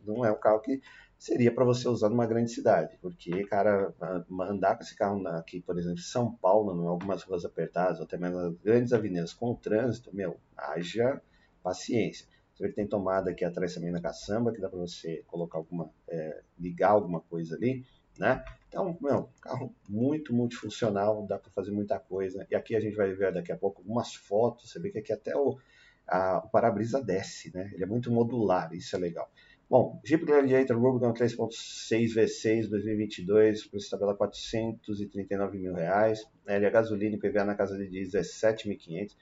não 0.05 0.25
é 0.25 0.31
um 0.31 0.39
carro 0.39 0.61
que 0.61 0.81
seria 1.21 1.53
para 1.53 1.63
você 1.63 1.87
usar 1.87 2.09
numa 2.09 2.25
grande 2.25 2.51
cidade, 2.51 2.97
porque, 2.99 3.43
cara, 3.45 3.93
andar 4.41 4.75
com 4.75 4.81
esse 4.81 4.95
carro 4.95 5.27
aqui, 5.27 5.61
por 5.61 5.77
exemplo, 5.77 5.99
em 5.99 6.01
São 6.01 6.33
Paulo, 6.33 6.73
em 6.73 6.87
algumas 6.87 7.21
ruas 7.21 7.45
apertadas, 7.45 7.99
ou 7.99 8.05
até 8.05 8.17
mesmo 8.17 8.37
nas 8.37 8.55
grandes 8.55 8.91
avenidas 8.91 9.31
com 9.31 9.51
o 9.51 9.55
trânsito, 9.55 10.09
meu, 10.15 10.39
haja 10.57 11.21
paciência. 11.61 12.25
Você 12.55 12.63
vê 12.63 12.69
que 12.69 12.75
tem 12.75 12.87
tomada 12.87 13.29
aqui 13.29 13.45
atrás 13.45 13.75
também 13.75 13.91
na 13.91 14.01
caçamba, 14.01 14.51
que 14.51 14.59
dá 14.59 14.67
para 14.67 14.79
você 14.79 15.23
colocar 15.27 15.59
alguma, 15.59 15.91
é, 16.07 16.41
ligar 16.57 16.89
alguma 16.89 17.21
coisa 17.21 17.55
ali 17.55 17.85
né? 18.17 18.43
Então, 18.67 18.97
meu, 19.01 19.29
carro 19.41 19.73
muito 19.87 20.33
multifuncional, 20.33 21.25
dá 21.25 21.37
para 21.37 21.51
fazer 21.51 21.71
muita 21.71 21.99
coisa. 21.99 22.47
E 22.49 22.55
aqui 22.55 22.75
a 22.75 22.79
gente 22.79 22.95
vai 22.95 23.11
ver 23.11 23.33
daqui 23.33 23.51
a 23.51 23.57
pouco 23.57 23.81
algumas 23.81 24.13
fotos, 24.13 24.71
você 24.71 24.79
vê 24.79 24.89
que 24.89 24.99
aqui 24.99 25.11
até 25.11 25.35
o, 25.35 25.57
o 25.57 26.49
para-brisa 26.49 27.03
desce, 27.03 27.51
né? 27.53 27.69
Ele 27.73 27.83
é 27.83 27.87
muito 27.87 28.11
modular, 28.11 28.73
isso 28.73 28.95
é 28.95 28.99
legal. 28.99 29.29
Bom, 29.71 29.99
Jeep 30.03 30.25
Gladiator 30.25 30.77
Rubicon 30.77 31.13
3.6 31.13 32.13
V6 32.13 32.67
2022, 32.67 33.67
preço 33.67 33.89
tabela 33.89 34.13
439 34.13 35.57
mil 35.57 35.73
reais. 35.73 36.27
É 36.45 36.69
gasolina 36.69 37.17
PVA 37.17 37.45
na 37.45 37.55
casa 37.55 37.77
de 37.77 37.85
17.500. 37.85 39.15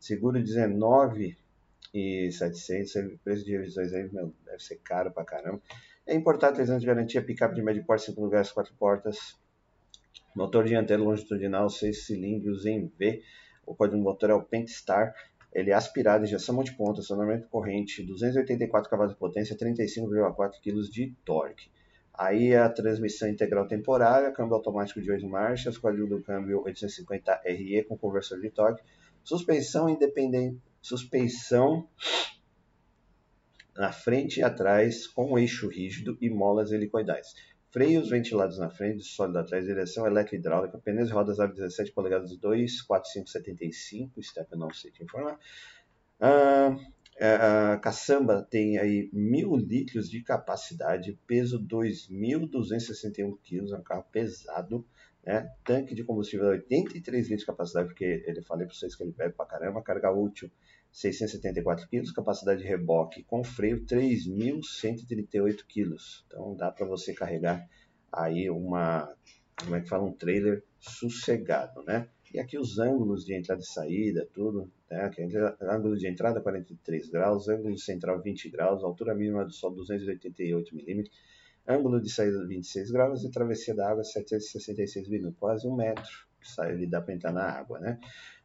Seguro 0.00 0.40
19.700. 0.40 3.16
Preço 3.22 3.44
de 3.44 3.52
revisões 3.52 3.92
aí, 3.92 4.12
meu, 4.12 4.34
deve 4.44 4.58
ser 4.58 4.80
caro 4.82 5.12
pra 5.12 5.24
caramba. 5.24 5.62
É 6.04 6.16
importar 6.16 6.50
3 6.50 6.70
anos 6.70 6.82
de 6.82 6.88
garantia, 6.88 7.22
picape 7.22 7.54
de 7.54 7.62
médio 7.62 7.84
porte, 7.84 8.06
5 8.06 8.20
lugares, 8.20 8.50
4 8.50 8.74
portas. 8.74 9.38
Motor 10.34 10.64
dianteiro 10.64 11.04
longitudinal, 11.04 11.70
6 11.70 12.06
cilindros 12.06 12.66
em 12.66 12.90
V. 12.98 13.22
O 13.64 13.72
código 13.72 13.98
do 13.98 14.02
motor 14.02 14.30
é 14.30 14.34
o 14.34 14.42
Pentstar. 14.42 15.14
Ele 15.52 15.70
é 15.70 15.74
aspirado, 15.74 16.24
injeção 16.24 16.54
multiponto, 16.54 17.00
acionamento 17.00 17.48
corrente, 17.48 18.02
284 18.02 18.90
cavalos 18.90 19.12
de 19.12 19.18
potência, 19.18 19.56
35,4 19.56 20.52
kg 20.62 20.90
de 20.90 21.14
torque. 21.24 21.70
Aí 22.14 22.54
a 22.54 22.68
transmissão 22.68 23.28
integral 23.28 23.66
temporária, 23.66 24.32
câmbio 24.32 24.54
automático 24.54 25.00
de 25.00 25.10
8 25.10 25.26
marchas, 25.28 25.78
código 25.78 26.06
do 26.06 26.22
câmbio 26.22 26.62
850 26.62 27.42
RE 27.44 27.84
com 27.84 27.96
conversor 27.96 28.40
de 28.40 28.50
torque, 28.50 28.82
suspensão 29.24 29.88
independente, 29.88 30.60
suspensão 30.80 31.88
na 33.74 33.92
frente 33.92 34.40
e 34.40 34.42
atrás 34.42 35.06
com 35.06 35.38
eixo 35.38 35.68
rígido 35.68 36.16
e 36.20 36.28
molas 36.28 36.72
helicoidais. 36.72 37.34
Freios 37.72 38.10
ventilados 38.10 38.58
na 38.58 38.68
frente, 38.68 39.02
sólido 39.02 39.38
atrás, 39.38 39.64
direção 39.64 40.06
eletro-hidráulica, 40.06 40.76
pneus 40.76 41.08
e 41.08 41.12
rodas 41.12 41.40
aro 41.40 41.54
17 41.54 41.90
polegadas 41.92 42.36
2, 42.36 42.82
4575, 42.82 44.22
step 44.22 44.54
não 44.56 44.70
sei 44.70 44.90
te 44.90 45.02
informar. 45.02 45.38
Ah, 46.20 46.76
é, 47.16 47.34
a 47.34 47.78
caçamba 47.78 48.42
tem 48.42 48.76
aí 48.76 49.08
mil 49.10 49.56
litros 49.56 50.10
de 50.10 50.22
capacidade, 50.22 51.18
peso 51.26 51.58
2.261 51.58 53.38
kg, 53.42 53.72
é 53.72 53.76
um 53.78 53.82
carro 53.82 54.04
pesado, 54.12 54.86
né? 55.24 55.50
Tanque 55.64 55.94
de 55.94 56.04
combustível 56.04 56.48
83 56.48 57.22
litros 57.22 57.40
de 57.40 57.46
capacidade, 57.46 57.88
porque 57.88 58.22
ele 58.26 58.42
falei 58.42 58.66
para 58.66 58.76
vocês 58.76 58.94
que 58.94 59.02
ele 59.02 59.12
bebe 59.12 59.32
pra 59.34 59.46
caramba, 59.46 59.82
carga 59.82 60.12
útil 60.12 60.50
674 60.92 61.88
kg, 61.88 62.12
capacidade 62.12 62.62
de 62.62 62.68
reboque 62.68 63.24
com 63.24 63.42
freio 63.42 63.84
3.138 63.84 65.64
kg. 65.66 65.96
Então 66.26 66.54
dá 66.54 66.70
para 66.70 66.86
você 66.86 67.14
carregar 67.14 67.66
aí 68.12 68.50
uma 68.50 69.12
como 69.62 69.76
é 69.76 69.80
que 69.80 69.88
fala, 69.88 70.04
um 70.04 70.12
trailer 70.12 70.62
sossegado, 70.78 71.82
né? 71.82 72.08
E 72.34 72.40
aqui 72.40 72.58
os 72.58 72.78
ângulos 72.78 73.24
de 73.24 73.34
entrada 73.34 73.60
e 73.60 73.66
saída, 73.66 74.28
tudo, 74.32 74.70
né? 74.90 75.04
Aqui, 75.04 75.22
ângulo 75.60 75.96
de 75.96 76.08
entrada 76.08 76.40
43 76.40 77.08
graus, 77.08 77.48
ângulo 77.48 77.78
central 77.78 78.20
20 78.20 78.50
graus, 78.50 78.82
altura 78.82 79.14
mínima 79.14 79.44
do 79.44 79.52
sol 79.52 79.70
288 79.74 80.74
milímetros, 80.74 81.14
ângulo 81.68 82.00
de 82.00 82.10
saída 82.10 82.44
26 82.46 82.90
graus 82.90 83.24
e 83.24 83.30
travessia 83.30 83.74
da 83.74 83.90
água 83.90 84.02
766 84.02 85.08
minutos, 85.08 85.38
quase 85.38 85.66
um 85.68 85.76
metro 85.76 86.26
que 86.40 86.50
sai, 86.50 86.72
ele 86.72 86.86
dá 86.86 87.00
para 87.00 87.14
entrar 87.14 87.32
na 87.32 87.44
água, 87.44 87.78
né? 87.78 88.00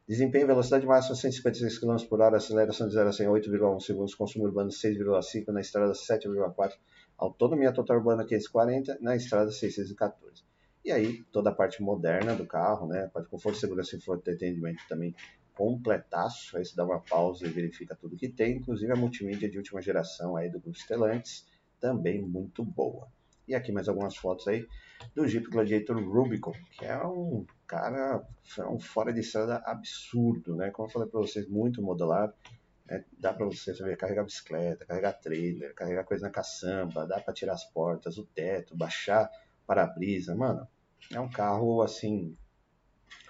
Desempenho, 0.08 0.48
velocidade 0.48 0.86
máxima 0.86 1.16
156 1.16 1.80
km 1.80 1.98
por 2.08 2.22
hora, 2.22 2.38
aceleração 2.38 2.88
de 2.88 2.94
0 2.94 3.10
a 3.10 3.12
100 3.12 3.28
8,1 3.28 3.82
segundos, 3.82 4.16
consumo 4.16 4.46
urbano 4.46 4.70
6,5, 4.70 5.48
na 5.52 5.60
estrada 5.60 5.92
7,4, 5.92 6.76
autonomia 7.18 7.74
total 7.74 7.98
urbana 7.98 8.24
540, 8.24 9.00
na 9.02 9.18
estrada 9.18 9.52
614. 9.52 10.46
E 10.86 10.94
aí, 10.94 11.24
toda 11.30 11.50
a 11.50 11.54
parte 11.54 11.84
moderna 11.84 12.34
do 12.34 12.46
carro, 12.46 12.88
né? 12.88 13.04
A 13.04 13.10
parte 13.10 13.28
conforto, 13.28 13.58
segurança 13.58 13.98
e 13.98 14.32
atendimento 14.32 14.82
também 14.88 15.14
completaço. 15.54 16.56
Aí 16.56 16.64
você 16.64 16.74
dá 16.74 16.86
uma 16.86 17.02
pausa 17.02 17.46
e 17.46 17.50
verifica 17.50 17.94
tudo 17.94 18.16
que 18.16 18.30
tem, 18.30 18.60
inclusive 18.60 18.90
a 18.94 18.96
multimídia 18.96 19.50
de 19.50 19.58
última 19.58 19.82
geração 19.82 20.38
aí 20.38 20.50
do 20.50 20.62
Grupo 20.62 20.80
Stellantis, 20.80 21.46
também 21.82 22.22
muito 22.22 22.64
boa. 22.64 23.10
E 23.46 23.54
aqui 23.54 23.74
mais 23.74 23.90
algumas 23.90 24.16
fotos 24.16 24.48
aí 24.48 24.66
do 25.14 25.28
Jeep 25.28 25.50
Gladiator 25.50 25.98
Rubicon, 26.02 26.54
que 26.72 26.86
é 26.86 26.98
um 27.06 27.46
cara, 27.68 28.26
é 28.58 28.66
um 28.66 28.80
fora 28.80 29.12
de 29.12 29.20
estrada 29.20 29.58
absurdo, 29.66 30.56
né? 30.56 30.72
Como 30.72 30.88
eu 30.88 30.92
falei 30.92 31.10
para 31.10 31.20
vocês, 31.20 31.48
muito 31.48 31.82
modular. 31.82 32.34
Né? 32.86 33.04
Dá 33.20 33.34
para 33.34 33.46
você 33.46 33.76
saber, 33.76 33.98
carregar 33.98 34.24
bicicleta, 34.24 34.86
carregar 34.86 35.14
trailer, 35.14 35.74
carregar 35.76 36.06
coisa 36.06 36.26
na 36.26 36.32
caçamba, 36.32 37.06
dá 37.06 37.20
para 37.20 37.34
tirar 37.34 37.54
as 37.54 37.66
portas, 37.66 38.18
o 38.18 38.26
teto, 38.26 38.76
baixar 38.76 39.30
para-brisa, 39.66 40.34
mano. 40.36 40.68
É 41.12 41.20
um 41.20 41.30
carro 41.30 41.82
assim 41.82 42.36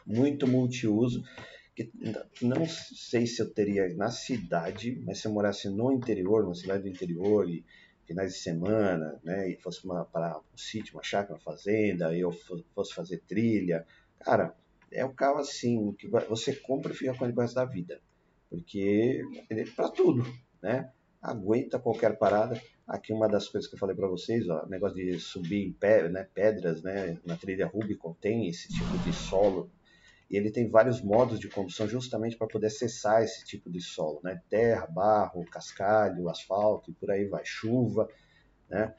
muito 0.06 0.48
multiuso 0.48 1.24
que 1.76 1.92
não 2.42 2.66
sei 2.66 3.28
se 3.28 3.40
eu 3.40 3.54
teria 3.54 3.94
na 3.96 4.10
cidade, 4.10 5.00
mas 5.06 5.20
se 5.20 5.28
eu 5.28 5.32
morasse 5.32 5.70
no 5.70 5.92
interior, 5.92 6.42
numa 6.42 6.56
cidade 6.56 6.84
do 6.84 6.90
interior 6.90 7.48
e 7.48 7.64
finais 8.04 8.34
de 8.34 8.40
semana, 8.40 9.20
né, 9.24 9.52
e 9.52 9.58
fosse 9.58 9.86
uma, 9.86 10.04
para 10.06 10.40
um 10.40 10.58
sítio, 10.58 10.96
uma 10.96 11.04
chácara, 11.04 11.36
uma 11.36 11.40
fazenda, 11.40 12.18
eu 12.18 12.32
fosse 12.74 12.96
fazer 12.96 13.22
trilha, 13.28 13.86
cara, 14.20 14.56
é 14.92 15.06
um 15.06 15.14
carro 15.14 15.40
assim 15.40 15.94
que 15.94 16.08
você 16.08 16.56
compra 16.56 16.92
e 16.92 16.96
fica 16.96 17.14
com 17.14 17.26
ele 17.26 17.34
pro 17.34 17.42
resto 17.42 17.56
da 17.56 17.66
vida, 17.66 18.00
porque 18.50 19.24
ele 19.50 19.62
é 19.62 19.66
para 19.66 19.90
tudo, 19.90 20.26
né? 20.62 20.92
Aguenta 21.22 21.80
qualquer 21.80 22.18
parada. 22.18 22.62
Aqui 22.88 23.12
uma 23.12 23.28
das 23.28 23.50
coisas 23.50 23.70
que 23.70 23.76
eu 23.76 23.80
falei 23.80 23.96
para 23.96 24.08
vocês, 24.08 24.48
ó, 24.48 24.66
negócio 24.68 24.96
de 24.96 25.20
subir 25.20 25.68
em 25.68 25.74
pé, 25.74 26.08
né, 26.08 26.26
pedras, 26.34 26.82
né, 26.82 27.18
na 27.26 27.36
trilha 27.36 27.68
Rubicon 27.68 28.16
tem 28.22 28.48
esse 28.48 28.70
tipo 28.70 28.98
de 29.00 29.12
solo 29.12 29.70
e 30.30 30.36
ele 30.36 30.52
tem 30.52 30.70
vários 30.70 31.02
modos 31.02 31.40
de 31.40 31.48
condução 31.48 31.88
justamente 31.88 32.38
para 32.38 32.48
poder 32.48 32.68
acessar 32.68 33.24
esse 33.24 33.46
tipo 33.46 33.70
de 33.70 33.80
solo, 33.82 34.20
né? 34.24 34.42
Terra, 34.50 34.86
barro, 34.88 35.46
cascalho, 35.46 36.30
asfalto 36.30 36.92
e 36.92 36.94
por 36.94 37.10
aí 37.12 37.26
vai, 37.26 37.46
chuva, 37.46 38.10
né? 38.70 38.94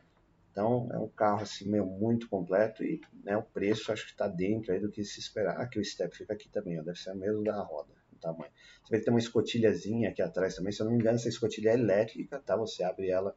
Então 0.59 0.89
é 0.91 0.99
um 0.99 1.07
carro 1.07 1.43
assim 1.43 1.71
meio 1.71 1.87
muito 1.87 2.29
completo 2.29 2.83
e 2.83 3.01
né, 3.23 3.37
o 3.37 3.45
preço 3.45 3.93
acho 3.93 4.05
que 4.05 4.11
está 4.11 4.27
dentro 4.27 4.73
aí 4.73 4.81
do 4.81 4.91
que 4.91 5.05
se 5.05 5.21
esperar. 5.21 5.57
Aqui 5.61 5.79
o 5.79 5.85
step 5.85 6.17
fica 6.17 6.33
aqui 6.33 6.49
também, 6.49 6.81
ó, 6.81 6.83
deve 6.83 6.99
ser 6.99 7.13
o 7.13 7.17
mesmo 7.17 7.45
da 7.45 7.63
roda, 7.63 7.93
o 8.13 8.17
tamanho. 8.17 8.51
Você 8.83 8.91
vê 8.91 8.99
que 8.99 9.05
tem 9.05 9.15
uma 9.15 9.21
escotilhazinha 9.21 10.11
aqui 10.11 10.21
atrás 10.21 10.57
também, 10.57 10.73
se 10.73 10.81
eu 10.81 10.87
não 10.87 10.93
me 10.95 10.99
engano 10.99 11.15
essa 11.15 11.29
escotilha 11.29 11.71
é 11.71 11.75
elétrica, 11.75 12.41
tá? 12.41 12.57
Você 12.57 12.83
abre 12.83 13.09
ela, 13.09 13.37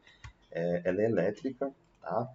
é, 0.50 0.82
ela 0.84 1.00
é 1.00 1.06
elétrica, 1.06 1.72
tá? 2.02 2.28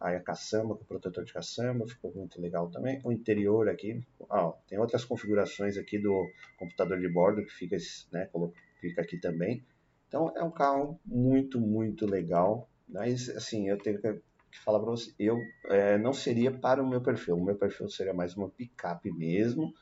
Aí 0.00 0.16
a 0.16 0.20
caçamba, 0.20 0.74
com 0.76 0.82
o 0.82 0.86
protetor 0.86 1.22
de 1.22 1.34
caçamba, 1.34 1.86
ficou 1.86 2.10
muito 2.14 2.40
legal 2.40 2.70
também. 2.70 3.02
O 3.04 3.12
interior 3.12 3.68
aqui, 3.68 4.02
ó, 4.30 4.52
tem 4.66 4.78
outras 4.78 5.04
configurações 5.04 5.76
aqui 5.76 5.98
do 5.98 6.26
computador 6.58 6.98
de 6.98 7.08
bordo 7.12 7.44
que 7.44 7.52
fica, 7.52 7.76
né, 8.10 8.30
fica 8.80 9.02
aqui 9.02 9.18
também. 9.18 9.62
Então 10.08 10.32
é 10.34 10.42
um 10.42 10.50
carro 10.50 10.98
muito, 11.04 11.60
muito 11.60 12.06
legal. 12.06 12.66
Mas 12.88 13.28
assim, 13.30 13.68
eu 13.68 13.78
tenho 13.78 14.00
que 14.00 14.20
falar 14.64 14.80
para 14.80 14.90
você, 14.90 15.12
eu 15.18 15.38
é, 15.66 15.98
não 15.98 16.12
seria 16.12 16.52
para 16.52 16.82
o 16.82 16.88
meu 16.88 17.02
perfil. 17.02 17.36
O 17.36 17.44
meu 17.44 17.56
perfil 17.56 17.88
seria 17.88 18.14
mais 18.14 18.36
uma 18.36 18.48
picape 18.48 19.10
mesmo, 19.12 19.72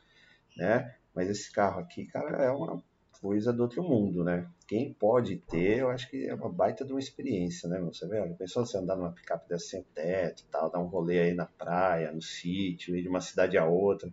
né? 0.57 0.95
Mas 1.13 1.29
esse 1.29 1.51
carro 1.51 1.79
aqui, 1.79 2.05
cara, 2.05 2.43
é 2.43 2.49
uma 2.51 2.83
coisa 3.23 3.53
do 3.53 3.63
outro 3.63 3.81
mundo, 3.83 4.23
né? 4.23 4.49
Quem 4.67 4.93
pode 4.93 5.37
ter, 5.37 5.79
eu 5.79 5.89
acho 5.89 6.09
que 6.09 6.27
é 6.27 6.33
uma 6.33 6.51
baita 6.51 6.83
de 6.83 6.91
uma 6.91 6.99
experiência, 6.99 7.69
né? 7.69 7.79
Você 7.81 8.07
vê, 8.07 8.21
pensou 8.37 8.65
você 8.65 8.77
andar 8.77 8.95
numa 8.95 9.13
picape 9.13 9.47
dessa 9.47 9.67
sem 9.67 9.83
teto 9.93 10.45
tal, 10.51 10.69
dar 10.69 10.79
um 10.79 10.87
rolê 10.87 11.19
aí 11.19 11.33
na 11.33 11.45
praia, 11.45 12.11
no 12.11 12.21
sítio, 12.21 12.95
ir 12.95 13.01
de 13.01 13.07
uma 13.07 13.21
cidade 13.21 13.57
a 13.57 13.65
outra, 13.65 14.11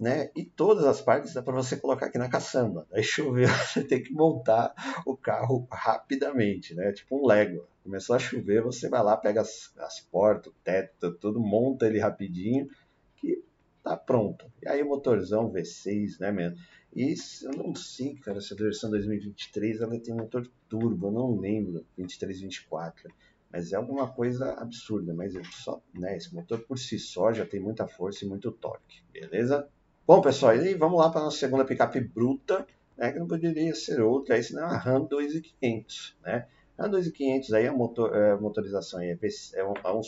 né? 0.00 0.30
E 0.34 0.42
todas 0.42 0.86
as 0.86 1.02
partes 1.02 1.34
dá 1.34 1.42
para 1.42 1.52
você 1.52 1.76
colocar 1.76 2.06
aqui 2.06 2.16
na 2.16 2.30
caçamba. 2.30 2.86
Aí 2.90 3.02
choveu, 3.02 3.46
você 3.68 3.84
tem 3.84 4.02
que 4.02 4.12
montar 4.14 4.72
o 5.04 5.14
carro 5.14 5.68
rapidamente, 5.70 6.74
né? 6.74 6.90
Tipo 6.92 7.22
um 7.22 7.26
Lego. 7.26 7.68
Começou 7.84 8.16
a 8.16 8.18
chover, 8.18 8.62
você 8.62 8.88
vai 8.88 9.02
lá, 9.02 9.16
pega 9.16 9.42
as, 9.42 9.72
as 9.78 10.00
portas, 10.00 10.52
o 10.52 10.56
teto, 10.64 11.12
tudo, 11.12 11.38
monta 11.38 11.86
ele 11.86 11.98
rapidinho, 11.98 12.68
que 13.16 13.44
tá 13.82 13.94
pronto. 13.96 14.50
E 14.62 14.68
aí 14.68 14.82
o 14.82 14.88
motorzão 14.88 15.52
V6, 15.52 16.18
né, 16.18 16.32
mesmo? 16.32 16.58
Isso 16.94 17.46
eu 17.46 17.52
não 17.52 17.74
sei, 17.74 18.14
cara, 18.16 18.38
essa 18.38 18.54
versão 18.54 18.90
2023 18.90 19.80
ela 19.80 19.98
tem 19.98 20.14
motor 20.14 20.46
turbo, 20.68 21.08
eu 21.08 21.12
não 21.12 21.38
lembro, 21.38 21.84
23, 21.96 22.40
24. 22.40 23.10
Mas 23.52 23.72
é 23.72 23.76
alguma 23.76 24.08
coisa 24.10 24.52
absurda, 24.54 25.12
mas 25.12 25.34
só, 25.52 25.82
né, 25.92 26.16
esse 26.16 26.34
motor 26.34 26.60
por 26.60 26.78
si 26.78 26.98
só 26.98 27.32
já 27.32 27.44
tem 27.44 27.60
muita 27.60 27.86
força 27.86 28.24
e 28.24 28.28
muito 28.28 28.50
torque, 28.52 29.02
beleza? 29.12 29.68
Bom, 30.10 30.20
pessoal, 30.20 30.56
e 30.56 30.74
vamos 30.74 30.98
lá 30.98 31.08
para 31.08 31.20
a 31.20 31.24
nossa 31.26 31.38
segunda 31.38 31.64
picape 31.64 32.00
bruta, 32.00 32.66
né, 32.98 33.12
que 33.12 33.18
não 33.20 33.28
poderia 33.28 33.72
ser 33.76 34.00
outra, 34.00 34.34
aí 34.34 34.42
senão 34.42 34.64
a 34.64 34.76
RAM 34.76 35.04
2500, 35.04 36.16
né? 36.24 36.48
A 36.76 36.88
2500 36.88 37.52
aí 37.52 37.68
a, 37.68 37.72
motor, 37.72 38.12
é, 38.12 38.36
motorização 38.36 38.98
é, 39.00 39.12
é, 39.12 39.64
um, 39.64 39.72
é, 39.72 40.00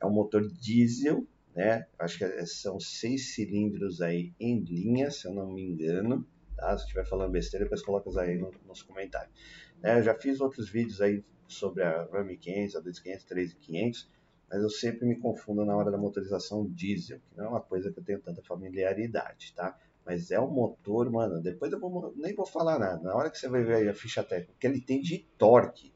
é 0.00 0.06
um 0.06 0.10
motor 0.10 0.44
diesel, 0.44 1.24
né? 1.54 1.86
Acho 2.00 2.18
que 2.18 2.24
é, 2.24 2.44
são 2.46 2.80
seis 2.80 3.32
cilindros 3.36 4.02
aí 4.02 4.32
em 4.40 4.58
linha, 4.58 5.08
se 5.08 5.28
eu 5.28 5.32
não 5.32 5.52
me 5.52 5.62
engano. 5.62 6.26
Tá? 6.56 6.76
Se 6.76 6.82
estiver 6.82 7.06
falando 7.06 7.30
besteira, 7.30 7.64
depois 7.64 7.80
coloca 7.80 8.10
aí 8.20 8.36
no, 8.36 8.50
nos 8.66 8.82
comentários. 8.82 9.32
Né? 9.80 10.00
Eu 10.00 10.02
já 10.02 10.16
fiz 10.16 10.40
outros 10.40 10.68
vídeos 10.68 11.00
aí 11.00 11.22
sobre 11.46 11.84
a 11.84 12.08
Ram 12.12 12.26
500, 12.26 12.74
a 12.74 12.80
2500, 12.80 13.24
3500, 13.24 14.10
mas 14.50 14.62
eu 14.62 14.70
sempre 14.70 15.06
me 15.06 15.16
confundo 15.16 15.64
na 15.64 15.76
hora 15.76 15.90
da 15.90 15.98
motorização 15.98 16.66
diesel, 16.66 17.20
que 17.28 17.36
não 17.36 17.44
é 17.44 17.48
uma 17.48 17.60
coisa 17.60 17.92
que 17.92 17.98
eu 17.98 18.04
tenho 18.04 18.20
tanta 18.20 18.42
familiaridade, 18.42 19.52
tá? 19.54 19.78
Mas 20.04 20.30
é 20.30 20.40
um 20.40 20.50
motor, 20.50 21.10
mano, 21.10 21.42
depois 21.42 21.70
eu 21.70 21.78
vou, 21.78 22.14
nem 22.16 22.34
vou 22.34 22.46
falar 22.46 22.78
nada. 22.78 23.02
Na 23.02 23.14
hora 23.14 23.30
que 23.30 23.36
você 23.36 23.48
vai 23.48 23.62
ver 23.62 23.88
a 23.88 23.94
ficha 23.94 24.24
técnica, 24.24 24.54
que 24.58 24.66
ele 24.66 24.80
tem 24.80 25.02
de 25.02 25.18
torque, 25.36 25.92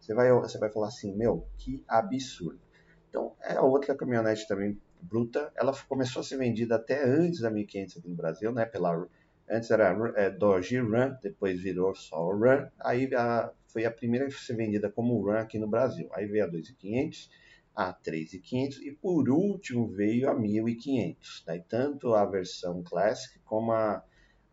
você 0.00 0.14
vai, 0.14 0.32
você 0.32 0.58
vai 0.58 0.70
falar 0.70 0.88
assim, 0.88 1.14
meu, 1.14 1.46
que 1.58 1.84
absurdo. 1.86 2.58
Então, 3.10 3.34
é 3.42 3.60
outra 3.60 3.94
caminhonete 3.94 4.48
também 4.48 4.80
bruta, 5.02 5.52
ela 5.56 5.74
começou 5.88 6.20
a 6.20 6.22
ser 6.22 6.38
vendida 6.38 6.76
até 6.76 7.04
antes 7.04 7.40
da 7.40 7.50
1500 7.50 7.98
aqui 7.98 8.08
no 8.08 8.14
Brasil, 8.14 8.52
né? 8.52 8.64
Pela, 8.64 9.06
antes 9.48 9.70
era 9.70 9.94
é, 10.16 10.30
Dodge 10.30 10.78
Ram, 10.78 11.18
depois 11.22 11.60
virou 11.60 11.94
só 11.94 12.30
Ram, 12.30 12.70
aí 12.80 13.12
a, 13.14 13.52
foi 13.66 13.84
a 13.84 13.90
primeira 13.90 14.26
a 14.26 14.30
ser 14.30 14.56
vendida 14.56 14.90
como 14.90 15.22
Ram 15.22 15.40
aqui 15.40 15.58
no 15.58 15.68
Brasil. 15.68 16.08
Aí 16.12 16.26
veio 16.26 16.44
a 16.44 16.48
2500, 16.48 17.30
a 17.74 17.92
3500 17.92 18.82
e 18.82 18.92
por 18.92 19.28
último 19.28 19.88
veio 19.88 20.28
a 20.28 20.34
1500. 20.34 21.44
Daí 21.46 21.62
tanto 21.62 22.14
a 22.14 22.24
versão 22.24 22.82
Classic 22.82 23.38
como 23.40 23.72
a, 23.72 24.02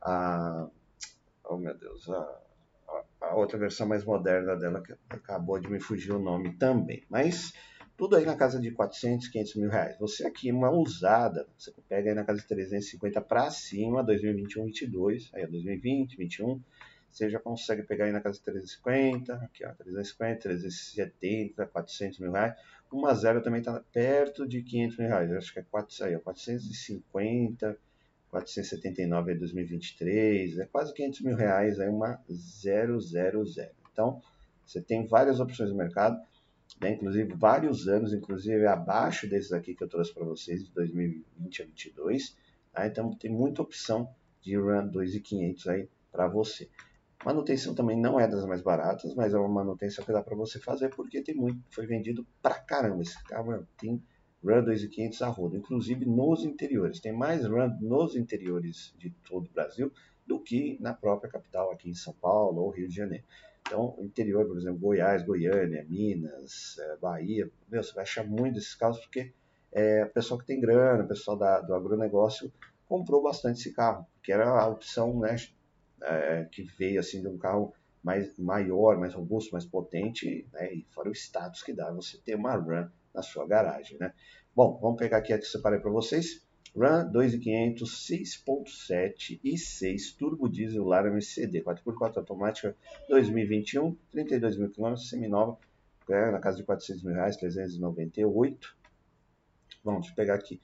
a 0.02 0.70
oh 1.46 1.58
meu 1.58 1.78
Deus, 1.78 2.10
a, 2.10 2.42
a 3.22 3.36
outra 3.36 3.58
versão 3.58 3.88
mais 3.88 4.04
moderna 4.04 4.56
dela 4.56 4.82
que 4.82 4.94
acabou 5.10 5.60
de 5.60 5.70
me 5.70 5.80
fugir 5.80 6.12
o 6.12 6.20
nome 6.20 6.54
também. 6.58 7.04
Mas 7.10 7.54
tudo 7.98 8.16
aí 8.16 8.26
na 8.26 8.36
casa 8.36 8.62
de 8.62 8.70
400, 8.72 9.28
500 9.28 9.56
mil 9.56 9.70
reais. 9.70 9.98
Você 9.98 10.26
aqui, 10.26 10.52
uma 10.52 10.70
usada, 10.70 11.48
você 11.58 11.74
pega 11.90 12.12
aí 12.12 12.16
na 12.16 12.24
casa 12.24 12.40
de 12.40 12.48
350 12.48 13.20
para 13.22 13.50
cima, 13.50 14.04
2021, 14.04 14.66
22, 14.66 15.32
aí 15.34 15.42
é 15.42 15.48
2020, 15.48 16.16
2021, 16.16 16.62
você 17.12 17.30
já 17.30 17.40
consegue 17.40 17.82
pegar 17.82 18.06
aí 18.06 18.12
na 18.12 18.22
casa 18.22 18.38
de 18.38 18.44
350, 18.44 19.34
aqui 19.34 19.66
ó, 19.66 19.74
350, 19.74 20.42
370, 20.42 21.66
400 21.66 22.20
mil 22.20 22.32
reais. 22.32 22.54
Uma 22.92 23.14
zero 23.14 23.42
também 23.42 23.60
está 23.60 23.82
perto 23.92 24.48
de 24.48 24.62
500 24.62 24.98
mil 24.98 25.08
reais, 25.08 25.32
acho 25.32 25.54
que 25.54 25.60
é 25.60 25.64
4, 25.64 26.06
aí, 26.06 26.16
ó, 26.16 26.20
450, 26.20 27.78
479 28.30 29.32
é 29.32 29.36
2023, 29.36 30.60
é 30.60 30.66
quase 30.66 30.94
500 30.94 31.22
mil 31.22 31.36
reais, 31.36 31.80
aí 31.80 31.90
uma 31.90 32.20
000. 32.30 33.00
Então, 33.92 34.22
você 34.66 34.82
tem 34.82 35.06
várias 35.06 35.40
opções 35.40 35.70
no 35.70 35.76
mercado 35.76 36.20
né? 36.80 36.92
inclusive 36.92 37.34
vários 37.34 37.88
anos, 37.88 38.14
inclusive 38.14 38.66
abaixo 38.66 39.28
desses 39.28 39.52
aqui 39.52 39.74
que 39.74 39.84
eu 39.84 39.88
trouxe 39.88 40.14
para 40.14 40.26
vocês, 40.26 40.64
de 40.64 40.72
2020 40.72 41.62
a 41.62 41.66
2022. 41.66 42.36
Tá? 42.74 42.88
Então 42.88 43.14
tem 43.14 43.32
muita 43.32 43.62
opção 43.62 44.10
de 44.42 44.58
RAM 44.58 44.88
2500 44.88 45.68
aí 45.68 45.90
para 46.12 46.28
você. 46.28 46.70
Manutenção 47.28 47.76
também 47.76 48.00
não 48.00 48.18
é 48.18 48.26
das 48.26 48.46
mais 48.46 48.62
baratas, 48.62 49.14
mas 49.14 49.34
é 49.34 49.38
uma 49.38 49.50
manutenção 49.50 50.06
que 50.06 50.14
dá 50.14 50.24
para 50.24 50.34
você 50.34 50.62
fazer 50.62 50.88
porque 50.96 51.22
tem 51.22 51.36
muito, 51.36 51.62
foi 51.72 51.86
vendido 51.86 52.26
pra 52.42 52.58
caramba. 52.58 53.02
Esse 53.02 53.22
carro 53.26 53.68
tem 53.78 54.02
Run 54.42 54.64
2500 54.64 55.22
a 55.22 55.28
rodo, 55.28 55.58
inclusive 55.58 56.06
nos 56.06 56.46
interiores. 56.46 57.02
Tem 57.02 57.12
mais 57.12 57.46
Run 57.46 57.80
nos 57.82 58.16
interiores 58.16 58.96
de 58.98 59.10
todo 59.28 59.46
o 59.46 59.52
Brasil 59.52 59.92
do 60.26 60.40
que 60.40 60.78
na 60.80 60.94
própria 60.94 61.30
capital, 61.30 61.70
aqui 61.70 61.90
em 61.90 61.94
São 61.94 62.14
Paulo 62.14 62.62
ou 62.62 62.70
Rio 62.70 62.88
de 62.88 62.96
Janeiro. 62.96 63.26
Então, 63.60 63.98
interior, 64.00 64.48
por 64.48 64.58
exemplo, 64.58 64.80
Goiás, 64.80 65.22
Goiânia, 65.24 65.86
Minas, 65.90 66.78
eh, 66.80 66.98
Bahia, 67.02 67.52
meu, 67.70 67.84
você 67.84 67.94
vai 67.94 68.04
achar 68.04 68.26
muito 68.26 68.54
desses 68.54 68.74
carros 68.74 69.00
porque 69.00 69.34
é, 69.74 70.06
o 70.06 70.10
pessoal 70.12 70.40
que 70.40 70.46
tem 70.46 70.62
grana, 70.62 71.04
o 71.04 71.08
pessoal 71.10 71.36
da, 71.36 71.60
do 71.60 71.76
agronegócio 71.76 72.50
comprou 72.88 73.22
bastante 73.22 73.60
esse 73.60 73.74
carro, 73.74 74.08
que 74.24 74.32
era 74.32 74.50
a 74.50 74.70
opção 74.70 75.20
né, 75.20 75.36
é, 76.02 76.48
que 76.52 76.64
veio 76.64 77.00
assim 77.00 77.22
de 77.22 77.28
um 77.28 77.38
carro 77.38 77.74
mais 78.04 78.38
maior, 78.38 78.98
mais 78.98 79.14
robusto, 79.14 79.52
mais 79.52 79.66
potente, 79.66 80.48
né, 80.54 80.74
e 80.74 80.86
fora 80.92 81.10
o 81.10 81.12
status 81.12 81.62
que 81.62 81.74
dá 81.74 81.92
você 81.92 82.18
ter 82.18 82.36
uma 82.36 82.56
Ram 82.56 82.90
na 83.14 83.22
sua 83.22 83.46
garagem. 83.46 83.98
Né? 84.00 84.14
Bom, 84.56 84.80
vamos 84.82 84.98
pegar 84.98 85.18
aqui 85.18 85.34
a 85.34 85.38
que 85.38 85.44
eu 85.44 85.50
separei 85.50 85.80
para 85.80 85.92
vocês. 85.92 86.42
Ram 86.76 87.12
2500 87.12 88.08
6.7 88.10 89.40
e 89.44 89.58
6 89.58 90.12
turbo 90.14 90.48
diesel 90.48 90.86
Laramie 90.86 91.22
CD 91.22 91.62
4x4 91.62 92.18
automática 92.18 92.76
2021 93.10 93.96
32 94.12 94.58
mil 94.58 94.72
km 94.72 94.96
seminova 94.96 95.58
é, 96.10 96.32
na 96.32 96.40
casa 96.40 96.58
de 96.58 96.64
400 96.64 97.04
mil 97.04 97.14
reais 97.14 97.36
398 97.38 98.76
vamos 99.84 100.12
pegar 100.12 100.36
aqui 100.36 100.62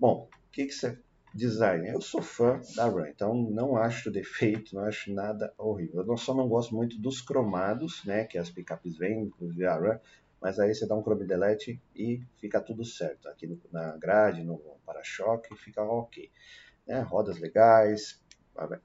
bom 0.00 0.28
o 0.32 0.50
que 0.50 0.66
que 0.66 0.72
você 0.72 0.98
design 1.34 1.88
eu 1.88 2.00
sou 2.00 2.22
fã 2.22 2.60
da 2.76 2.88
Ram 2.88 3.06
então 3.06 3.34
não 3.34 3.76
acho 3.76 4.10
defeito 4.10 4.74
não 4.74 4.84
acho 4.84 5.12
nada 5.12 5.52
horrível 5.56 6.04
eu 6.06 6.16
só 6.16 6.34
não 6.34 6.48
gosto 6.48 6.74
muito 6.74 7.00
dos 7.00 7.20
cromados 7.20 8.04
né 8.04 8.24
que 8.24 8.38
as 8.38 8.50
picapes 8.50 8.96
vêm 8.96 9.22
inclusive 9.22 9.66
a 9.66 9.76
Ram 9.76 10.00
mas 10.42 10.58
aí 10.58 10.74
você 10.74 10.86
dá 10.86 10.96
um 10.96 11.02
Chrome 11.02 11.24
Delete 11.24 11.80
e 11.94 12.20
fica 12.38 12.60
tudo 12.60 12.84
certo. 12.84 13.28
Aqui 13.28 13.46
no, 13.46 13.60
na 13.70 13.96
grade, 13.96 14.42
no 14.42 14.58
para-choque, 14.84 15.54
fica 15.56 15.80
ok. 15.84 16.28
Né? 16.84 16.98
Rodas 16.98 17.38
legais, 17.38 18.20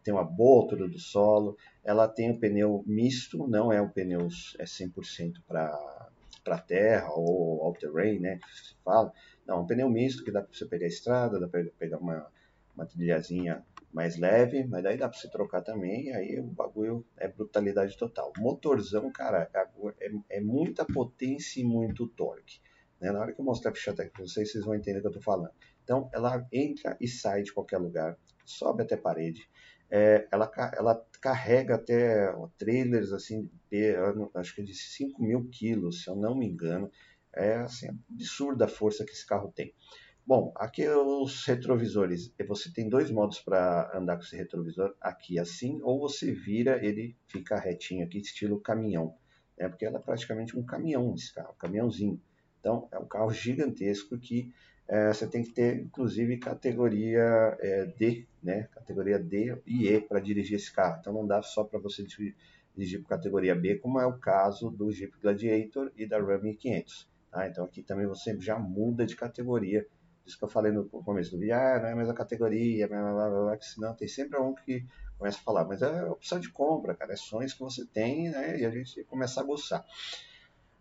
tem 0.04 0.13
uma 0.13 0.24
boa 0.24 0.62
altura 0.62 0.88
do 0.88 1.00
solo, 1.00 1.58
ela 1.84 2.08
tem 2.08 2.32
um 2.32 2.39
pneu 2.39 2.84
misto, 2.86 3.48
não 3.48 3.74
é 3.74 3.82
um 3.82 3.89
pneu 3.89 4.27
é 4.60 4.63
100% 4.63 5.42
para 5.48 6.58
terra 6.66 7.10
ou 7.13 7.62
all-terrain, 7.63 8.20
né, 8.20 8.38
que 8.38 8.48
se 8.56 8.75
fala. 8.84 9.12
Não, 9.46 9.62
um 9.62 9.66
pneu 9.66 9.89
misto 9.89 10.24
que 10.24 10.32
dá 10.32 10.42
para 10.42 10.54
você 10.54 10.66
pegar 10.66 10.86
a 10.86 10.89
estrada, 10.89 11.39
dá 11.39 11.48
para 11.48 11.66
pegar 11.77 11.98
uma, 11.98 12.27
uma 12.77 12.86
trilhazinha 12.86 13.65
mais 13.91 14.17
leve, 14.17 14.63
mas 14.65 14.84
daí 14.84 14.98
dá 14.98 15.10
para 15.10 15.17
você 15.17 15.29
trocar 15.29 15.62
também, 15.62 16.13
aí 16.13 16.39
o 16.39 16.43
bagulho 16.43 17.03
é 17.17 17.27
brutalidade 17.27 17.98
total. 17.98 18.31
Motorzão, 18.38 19.12
cara, 19.12 19.50
é, 20.00 20.12
é, 20.29 20.39
muita 20.39 20.86
potência 20.86 21.60
e 21.60 21.63
muito 21.63 22.07
torque. 22.07 22.60
Né? 23.01 23.12
Na 23.12 23.19
hora 23.19 23.34
que 23.34 23.41
eu 23.41 23.46
mostrar 23.46 23.72
a 23.72 23.74
ficha 23.74 23.93
técnica 23.93 24.17
para 24.17 24.27
vocês, 24.27 24.51
vocês 24.51 24.63
vão 24.63 24.75
entender 24.75 25.00
o 25.00 25.01
que 25.01 25.07
eu 25.07 25.12
estou 25.12 25.24
falando. 25.24 25.51
Então, 25.84 26.10
ela 26.13 26.46
entra 26.51 26.96
e 27.01 27.07
sai 27.07 27.41
de 27.41 27.51
qualquer 27.51 27.79
lugar, 27.79 28.17
sobe 28.46 28.84
até 28.84 28.96
parede, 28.96 29.50
é, 29.89 30.27
ela, 30.31 30.51
ela 30.77 31.05
carrega 31.22 31.75
até 31.75 32.29
ó, 32.31 32.50
trailers 32.57 33.13
assim, 33.13 33.50
de, 33.72 33.96
acho 34.36 34.53
que 34.53 34.62
de 34.62 34.74
5 34.74 35.24
mil 35.24 35.50
quilos, 35.50 36.03
se 36.03 36.10
eu 36.10 36.15
não 36.15 36.36
me 36.36 36.46
engano. 36.46 36.91
É 37.34 37.55
assim, 37.55 37.88
absurda 38.12 38.65
a 38.65 38.67
força 38.67 39.05
que 39.05 39.12
esse 39.12 39.25
carro 39.25 39.51
tem. 39.55 39.74
Bom, 40.27 40.51
aqui 40.57 40.86
os 40.86 41.46
retrovisores. 41.46 42.34
Você 42.50 42.69
tem 42.69 42.89
dois 42.89 43.10
modos 43.10 43.39
para 43.39 43.98
andar 43.98 44.17
com 44.17 44.24
esse 44.24 44.36
retrovisor. 44.36 44.93
Aqui 45.00 45.39
assim, 45.39 45.79
ou 45.81 46.01
você 46.01 46.34
vira, 46.34 46.86
ele 46.86 47.15
fica 47.29 47.57
retinho 47.57 48.05
aqui, 48.05 48.17
estilo 48.17 48.60
caminhão. 48.60 49.15
Né? 49.57 49.69
Porque 49.69 49.86
ela 49.86 50.00
é 50.00 50.01
praticamente 50.01 50.60
um 50.60 50.65
caminhão 50.65 51.15
esse 51.15 51.34
carro, 51.34 51.53
um 51.53 51.57
caminhãozinho. 51.57 52.22
Então, 52.60 52.89
é 52.91 53.00
um 53.00 53.07
carro 53.07 53.31
gigantesco 53.31 54.17
que 54.17 54.53
é, 54.86 55.13
você 55.13 55.25
tem 55.27 55.43
que 55.43 55.53
ter, 55.53 55.79
inclusive, 55.79 56.36
categoria 56.39 57.57
é, 57.62 57.86
D, 57.86 58.27
né? 58.43 58.67
Categoria 58.74 59.17
D 59.17 59.57
e 59.65 59.88
E 59.88 60.01
para 60.01 60.19
dirigir 60.19 60.57
esse 60.57 60.74
carro. 60.74 60.98
Então, 61.00 61.13
não 61.13 61.25
dá 61.25 61.41
só 61.41 61.63
para 61.63 61.79
você 61.79 62.03
dirigir 62.03 63.01
por 63.01 63.07
categoria 63.07 63.55
B, 63.55 63.75
como 63.75 63.98
é 63.98 64.05
o 64.05 64.18
caso 64.18 64.70
do 64.70 64.92
Jeep 64.92 65.13
Gladiator 65.22 65.90
e 65.96 66.05
da 66.05 66.20
Ram 66.20 66.42
1500. 66.42 67.09
Tá? 67.31 67.48
Então, 67.48 67.63
aqui 67.63 67.81
também 67.81 68.05
você 68.05 68.37
já 68.42 68.59
muda 68.59 69.05
de 69.05 69.16
categoria 69.16 69.87
isso 70.27 70.37
que 70.37 70.44
eu 70.44 70.50
falei 70.50 70.72
no 70.72 70.85
começo 70.85 71.31
do 71.31 71.40
vídeo, 71.40 71.55
ah, 71.55 71.79
não 71.79 71.87
é 71.87 71.94
a 71.94 71.96
mesma 71.96 72.13
categoria, 72.13 72.87
blá, 72.87 73.01
blá, 73.01 73.29
blá, 73.29 73.42
blá, 73.46 73.57
senão 73.61 73.96
tem 73.96 74.07
sempre 74.07 74.37
um 74.40 74.53
que 74.53 74.85
começa 75.18 75.37
a 75.40 75.42
falar, 75.42 75.66
mas 75.66 75.81
é 75.81 76.03
opção 76.05 76.40
de 76.40 76.50
compra, 76.51 76.94
cara, 76.94 77.13
é 77.13 77.16
sonhos 77.16 77.53
que 77.53 77.59
você 77.61 77.85
tem, 77.85 78.29
né, 78.29 78.59
e 78.59 78.66
a 78.66 78.70
gente 78.70 79.03
começa 79.05 79.42
a 79.42 79.44
gostar. 79.44 79.85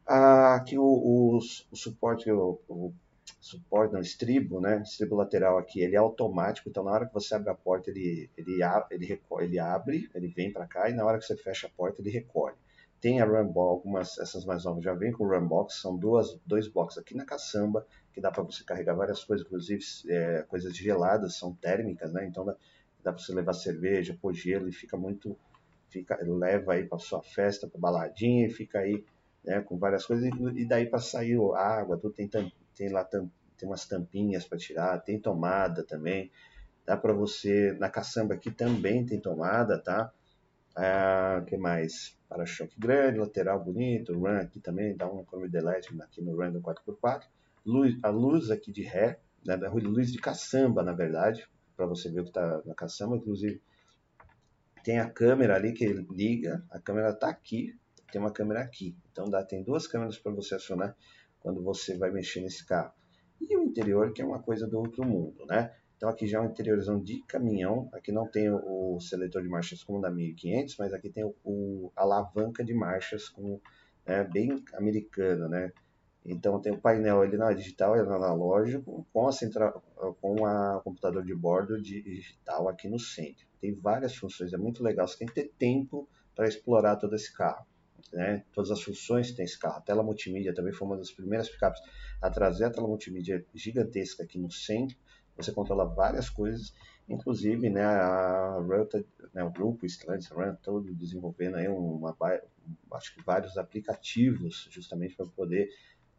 Ah, 0.07 0.57
aqui 0.57 0.77
o, 0.77 0.85
o, 0.85 1.39
o 1.39 1.77
suporte, 1.77 2.31
o, 2.31 2.61
o 2.69 2.93
suporte, 3.41 3.95
não, 3.95 4.01
estribo, 4.01 4.61
né, 4.61 4.83
estribo 4.83 5.15
lateral 5.15 5.59
aqui, 5.59 5.81
ele 5.81 5.95
é 5.95 5.99
automático, 5.99 6.69
então 6.69 6.85
na 6.85 6.91
hora 6.91 7.07
que 7.07 7.15
você 7.15 7.35
abre 7.35 7.51
a 7.51 7.55
porta, 7.55 7.91
ele, 7.91 8.29
ele, 8.37 8.61
ele, 8.91 9.21
ele 9.41 9.59
abre, 9.59 10.11
ele 10.15 10.29
vem 10.29 10.53
para 10.53 10.67
cá, 10.67 10.91
e 10.91 10.93
na 10.93 11.05
hora 11.05 11.19
que 11.19 11.25
você 11.25 11.37
fecha 11.37 11.67
a 11.67 11.71
porta, 11.71 12.03
ele 12.03 12.11
recolhe. 12.11 12.57
Tem 13.01 13.21
a 13.21 13.27
Rumbox, 13.27 13.71
algumas, 13.71 14.19
essas 14.19 14.45
mais 14.45 14.65
novas 14.65 14.83
já 14.83 14.95
vem 14.95 15.13
com 15.13 15.25
o 15.25 15.29
Rumbox, 15.29 15.81
são 15.81 15.97
duas, 15.97 16.39
dois 16.47 16.67
boxes 16.67 16.99
aqui 16.99 17.15
na 17.15 17.25
caçamba, 17.25 17.87
que 18.17 18.21
dá 18.23 18.31
para 18.31 18.43
você 18.43 18.65
carregar 18.65 18.95
várias 18.95 19.23
coisas, 19.23 19.47
inclusive 19.47 19.85
é, 20.09 20.43
coisas 20.49 20.75
geladas, 20.75 21.37
são 21.37 21.53
térmicas, 21.53 22.11
né? 22.11 22.27
Então 22.27 22.47
dá, 22.47 22.57
dá 23.05 23.13
para 23.13 23.23
você 23.23 23.35
levar 23.35 23.53
cerveja, 23.53 24.17
pôr 24.19 24.33
gelo 24.33 24.67
e 24.71 24.73
fica 24.73 24.97
muito, 24.97 25.37
fica, 25.91 26.19
leva 26.23 26.73
aí 26.73 26.87
para 26.87 26.99
sua 26.99 27.23
festa, 27.23 27.69
para 27.69 27.79
baladinha 27.79 28.47
e 28.47 28.51
fica 28.51 28.79
aí 28.79 29.05
né, 29.45 29.61
com 29.61 29.77
várias 29.77 30.07
coisas 30.07 30.25
e, 30.25 30.63
e 30.63 30.65
daí 30.65 30.87
para 30.87 30.99
sair 30.99 31.39
água, 31.55 31.99
tudo 31.99 32.15
tem, 32.15 32.27
tem 32.75 32.89
lá 32.89 33.05
tem 33.05 33.31
umas 33.69 33.87
tampinhas 33.87 34.47
para 34.47 34.57
tirar, 34.57 34.99
tem 35.01 35.21
tomada 35.21 35.83
também, 35.83 36.33
dá 36.87 36.97
para 36.97 37.13
você 37.13 37.77
na 37.79 37.91
caçamba 37.91 38.33
aqui 38.33 38.51
também 38.51 39.05
tem 39.05 39.21
tomada, 39.21 39.79
tá? 39.79 40.11
Ah, 40.75 41.45
que 41.47 41.59
mais? 41.59 42.17
Para-choque 42.31 42.81
grande, 42.81 43.19
lateral 43.19 43.63
bonito, 43.63 44.19
run 44.19 44.39
aqui 44.39 44.59
também, 44.59 44.97
dá 44.97 45.07
um 45.07 45.23
chrome 45.23 45.51
delete 45.51 45.95
aqui 46.01 46.23
no 46.23 46.35
run 46.35 46.51
do 46.51 46.63
4x4 46.63 47.25
luz, 47.67 47.99
a 48.03 48.09
luz 48.09 48.51
aqui 48.51 48.73
de 48.73 48.83
ré, 48.83 49.21
né, 49.45 49.57
da 49.57 49.71
luz 49.71 50.13
de 50.13 50.19
caçamba, 50.19 50.83
na 50.83 50.93
verdade, 50.93 51.47
para 51.77 51.87
você 51.87 52.11
ver 52.11 52.21
o 52.21 52.25
que 52.25 52.31
está 52.31 52.63
na 52.65 52.75
caçamba. 52.75 53.17
Inclusive, 53.17 53.61
tem 54.85 54.99
a 54.99 55.11
câmera 55.11 55.57
ali 55.57 55.73
que 55.73 55.87
liga, 55.87 56.65
a 56.71 56.79
câmera 56.79 57.11
está 57.11 57.29
aqui, 57.29 57.79
tem 58.11 58.21
uma 58.21 58.33
câmera 58.33 58.61
aqui. 58.61 58.97
Então, 59.11 59.29
dá, 59.29 59.45
tem 59.45 59.63
duas 59.63 59.87
câmeras 59.87 60.19
para 60.19 60.33
você 60.33 60.55
acionar 60.55 60.97
quando 61.41 61.63
você 61.63 61.97
vai 61.97 62.11
mexer 62.11 62.41
nesse 62.41 62.65
carro. 62.65 62.93
E 63.41 63.57
o 63.57 63.63
interior, 63.63 64.13
que 64.13 64.23
é 64.23 64.25
uma 64.25 64.43
coisa 64.43 64.67
do 64.67 64.79
outro 64.79 65.05
mundo, 65.05 65.45
né? 65.47 65.75
Então 65.97 66.11
aqui 66.11 66.27
já 66.27 66.39
é 66.39 66.41
um 66.41 66.47
interiorzão 66.47 67.03
de 67.03 67.23
caminhão, 67.23 67.89
aqui 67.93 68.13
não 68.13 68.27
tem 68.27 68.51
o, 68.51 68.99
seletor 69.01 69.43
de 69.43 69.49
marchas 69.49 69.83
como 69.83 70.01
da 70.01 70.11
1500, 70.11 70.77
mas 70.79 70.93
aqui 70.93 71.09
tem 71.09 71.25
o, 71.25 71.35
o 71.43 71.93
alavanca 71.97 72.63
de 72.63 72.75
marchas 72.75 73.29
como 73.29 73.61
é, 74.05 74.23
bem 74.23 74.63
americano, 74.75 75.49
né? 75.49 75.73
Então 76.29 76.61
tem 76.61 76.73
o 76.73 76.79
painel 76.79 77.25
ele 77.25 77.37
não 77.37 77.49
é 77.49 77.55
digital, 77.55 77.97
ele 77.97 78.09
é 78.09 78.13
analógico, 78.13 79.07
com 79.13 79.29
a 79.29 79.33
central, 79.33 79.83
com 80.21 80.45
a 80.45 80.81
computador 80.83 81.25
de 81.25 81.35
bordo 81.35 81.81
digital 81.81 82.69
aqui 82.69 82.89
no 82.89 82.99
centro. 82.99 83.47
Tem 83.61 83.73
várias 83.73 84.17
funções, 84.17 84.53
é 84.53 84.57
muito 84.57 84.83
legal. 84.83 85.07
Você 85.07 85.19
tem 85.19 85.29
que 85.29 85.35
ter 85.35 85.53
tempo 85.57 86.09
para 86.35 86.49
explorar 86.49 86.97
todo 86.97 87.15
esse 87.15 87.33
carro. 87.33 87.65
Né? 88.13 88.45
Todas 88.53 88.71
as 88.71 88.83
funções 88.83 89.31
que 89.31 89.37
tem 89.37 89.45
esse 89.45 89.59
carro. 89.59 89.79
A 89.79 89.81
tela 89.81 90.03
multimídia 90.03 90.55
também 90.55 90.73
foi 90.73 90.87
uma 90.87 90.97
das 90.97 91.11
primeiras 91.11 91.49
picapes 91.49 91.81
a 92.21 92.31
trazer 92.31 92.65
a 92.65 92.71
tela 92.71 92.87
multimídia 92.89 93.45
gigantesca 93.55 94.25
aqui 94.25 94.39
no 94.39 94.51
centro. 94.51 94.97
Você 95.37 95.53
controla 95.53 95.85
várias 95.85 96.31
coisas, 96.31 96.73
inclusive 97.09 97.69
né, 97.69 97.85
a 97.85 98.59
Ruta, 98.59 99.05
né, 99.35 99.45
o 99.45 99.51
grupo 99.51 99.87
Stellantis 99.87 100.29
Run 100.29 100.55
todo 100.63 100.95
desenvolvendo 100.95 101.57
aí 101.57 101.69
uma, 101.69 102.17
acho 102.93 103.15
que 103.15 103.23
vários 103.23 103.57
aplicativos 103.59 104.67
justamente 104.71 105.15
para 105.15 105.27
poder 105.27 105.69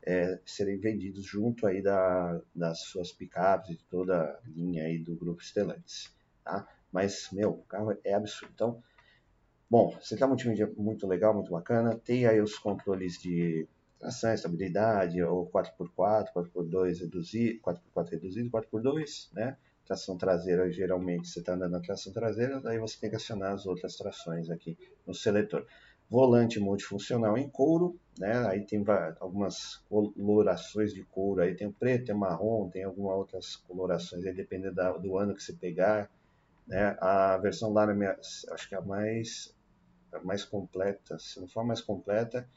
é, 0.08 0.40
serem 0.46 0.78
vendidos 0.78 1.26
junto 1.26 1.68
aí 1.68 1.82
da, 1.82 2.42
das 2.56 2.80
suas 2.84 3.12
picapes 3.12 3.72
e 3.72 3.78
toda 3.90 4.16
a 4.16 4.40
linha 4.48 4.86
aí 4.86 4.98
do 4.98 5.18
grupo 5.18 5.44
Stellantis, 5.44 6.16
tá? 6.46 6.66
Mas, 6.90 7.28
meu, 7.34 7.50
o 7.50 7.64
carro 7.64 7.94
é 8.06 8.14
absurdo. 8.14 8.54
Então, 8.56 8.82
bom, 9.70 9.94
você 10.00 10.16
tá 10.16 10.26
multimídia 10.26 10.72
muito 10.78 11.06
legal, 11.06 11.34
muito 11.34 11.52
bacana. 11.52 12.00
Tem 12.00 12.26
aí 12.26 12.40
os 12.40 12.58
controles 12.58 13.22
de 13.22 13.68
tração, 14.00 14.34
estabilidade, 14.34 15.22
ou 15.22 15.52
4x4, 15.52 16.28
4x2 16.34 17.02
reduzido, 17.02 17.60
4x4 17.60 18.10
reduzido, 18.10 18.50
4x2, 18.50 19.34
né? 19.34 19.58
Tração 19.86 20.18
traseira, 20.18 20.72
geralmente 20.72 21.28
você 21.28 21.40
está 21.40 21.54
andando 21.54 21.72
na 21.72 21.82
tração 21.82 22.14
traseira, 22.14 22.62
daí 22.62 22.80
você 22.80 22.98
tem 22.98 23.10
que 23.10 23.18
acionar 23.18 23.54
as 23.54 23.66
outras 23.66 23.98
trações 23.98 24.50
aqui 24.50 24.78
no 25.06 25.14
seletor 25.14 25.66
volante 26.10 26.60
multifuncional 26.60 27.38
em 27.38 27.50
couro, 27.50 28.00
né? 28.18 28.48
Aí 28.48 28.66
tem 28.66 28.84
algumas 29.20 29.78
colorações 29.90 30.94
de 30.94 31.04
couro, 31.04 31.42
aí 31.42 31.56
tem 31.56 31.68
o 31.68 31.74
preto, 31.74 32.06
tem 32.06 32.16
o 32.16 32.18
marrom, 32.18 32.70
tem 32.70 32.84
algumas 32.84 33.18
outras 33.18 33.56
colorações, 33.56 34.26
aí 34.26 34.34
dependendo 34.34 34.76
do 35.02 35.18
ano 35.18 35.36
que 35.36 35.44
você 35.44 35.54
pegar, 35.54 36.10
né? 36.66 36.98
A 37.00 37.38
versão 37.38 37.74
lá, 37.74 37.86
acho 38.52 38.70
que 38.70 38.76
é 38.76 38.78
a 38.78 38.82
mais, 38.82 39.54
a 40.14 40.20
mais 40.20 40.44
completa, 40.44 41.20
se 41.20 41.40
não 41.40 41.48
for 41.48 41.62
a 41.62 41.66
mais 41.66 41.82
completa, 41.82 42.48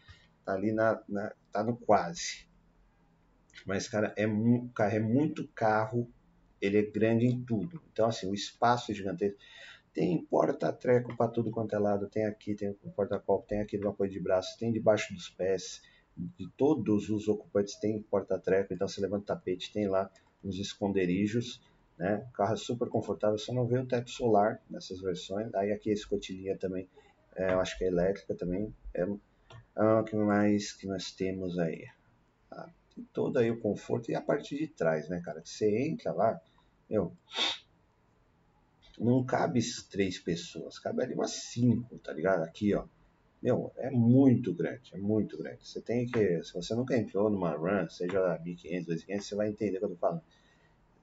tá 0.44 0.54
ali 0.54 0.72
na, 0.72 1.02
na 1.08 1.32
tá 1.52 1.64
no 1.64 1.76
quase. 1.76 2.48
Mas, 3.66 3.88
cara, 3.88 4.14
é, 4.16 4.22
é 4.24 5.00
muito 5.00 5.48
carro, 5.48 6.08
ele 6.60 6.78
é 6.78 6.82
grande 6.82 7.26
em 7.26 7.42
tudo. 7.42 7.82
Então, 7.92 8.06
assim, 8.06 8.28
o 8.30 8.34
espaço 8.34 8.90
é 8.90 8.94
gigantesco. 8.94 9.38
Tem 9.92 10.24
porta-treco 10.24 11.16
para 11.16 11.30
tudo 11.30 11.50
quanto 11.50 11.74
é 11.74 11.78
lado. 11.78 12.08
Tem 12.08 12.24
aqui, 12.24 12.54
tem 12.54 12.72
porta-copo, 12.94 13.46
tem 13.46 13.60
aqui 13.60 13.76
no 13.76 13.88
apoio 13.88 14.10
de 14.10 14.20
braços, 14.20 14.56
tem 14.56 14.72
debaixo 14.72 15.12
dos 15.12 15.28
pés. 15.28 15.82
De 16.16 16.48
todos 16.56 17.08
os 17.08 17.28
ocupantes 17.28 17.76
tem 17.76 18.02
porta-treco. 18.02 18.72
Então, 18.72 18.86
você 18.86 19.00
levanta 19.00 19.22
o 19.22 19.26
tapete, 19.26 19.72
tem 19.72 19.88
lá 19.88 20.10
uns 20.44 20.58
esconderijos. 20.58 21.60
Né? 21.98 22.26
O 22.30 22.32
carro 22.32 22.54
é 22.54 22.56
super 22.56 22.88
confortável, 22.88 23.36
só 23.36 23.52
não 23.52 23.66
vê 23.66 23.78
o 23.78 23.86
teto 23.86 24.10
solar 24.10 24.62
nessas 24.70 25.00
versões. 25.00 25.52
Aí 25.54 25.72
aqui 25.72 25.90
a 25.90 25.94
escotilhinha 25.94 26.56
também, 26.56 26.88
é, 27.36 27.52
eu 27.52 27.60
acho 27.60 27.76
que 27.76 27.84
é 27.84 27.88
elétrica 27.88 28.34
também. 28.34 28.74
É, 28.94 29.06
ah, 29.76 30.00
o 30.00 30.04
que 30.04 30.16
mais 30.16 30.72
que 30.72 30.86
nós 30.86 31.12
temos 31.12 31.58
aí? 31.58 31.86
Ah, 32.50 32.68
tem 32.94 33.04
todo 33.12 33.38
aí 33.38 33.50
o 33.50 33.60
conforto 33.60 34.10
e 34.10 34.14
a 34.14 34.20
parte 34.20 34.56
de 34.56 34.66
trás, 34.66 35.08
né, 35.08 35.20
cara? 35.20 35.40
Que 35.40 35.48
você 35.50 35.88
entra 35.88 36.12
lá, 36.12 36.40
meu, 36.88 37.12
não 39.04 39.24
cabe 39.24 39.60
três 39.90 40.18
pessoas, 40.18 40.78
cabe 40.78 41.02
ali 41.02 41.14
umas 41.14 41.32
cinco, 41.32 41.98
tá 41.98 42.12
ligado? 42.12 42.42
Aqui, 42.42 42.74
ó. 42.74 42.84
Meu, 43.42 43.72
é 43.78 43.90
muito 43.90 44.52
grande, 44.52 44.90
é 44.94 44.98
muito 44.98 45.38
grande. 45.38 45.66
Você 45.66 45.80
tem 45.80 46.06
que, 46.06 46.42
se 46.44 46.52
você 46.52 46.74
nunca 46.74 46.96
entrou 46.96 47.30
numa 47.30 47.56
run, 47.56 47.88
seja 47.88 48.38
1500, 48.44 48.86
2500, 48.86 49.26
você 49.26 49.34
vai 49.34 49.48
entender 49.48 49.78
o 49.78 49.80
que 49.80 49.84
eu 49.86 49.90
tô 49.90 49.96
falando. 49.96 50.22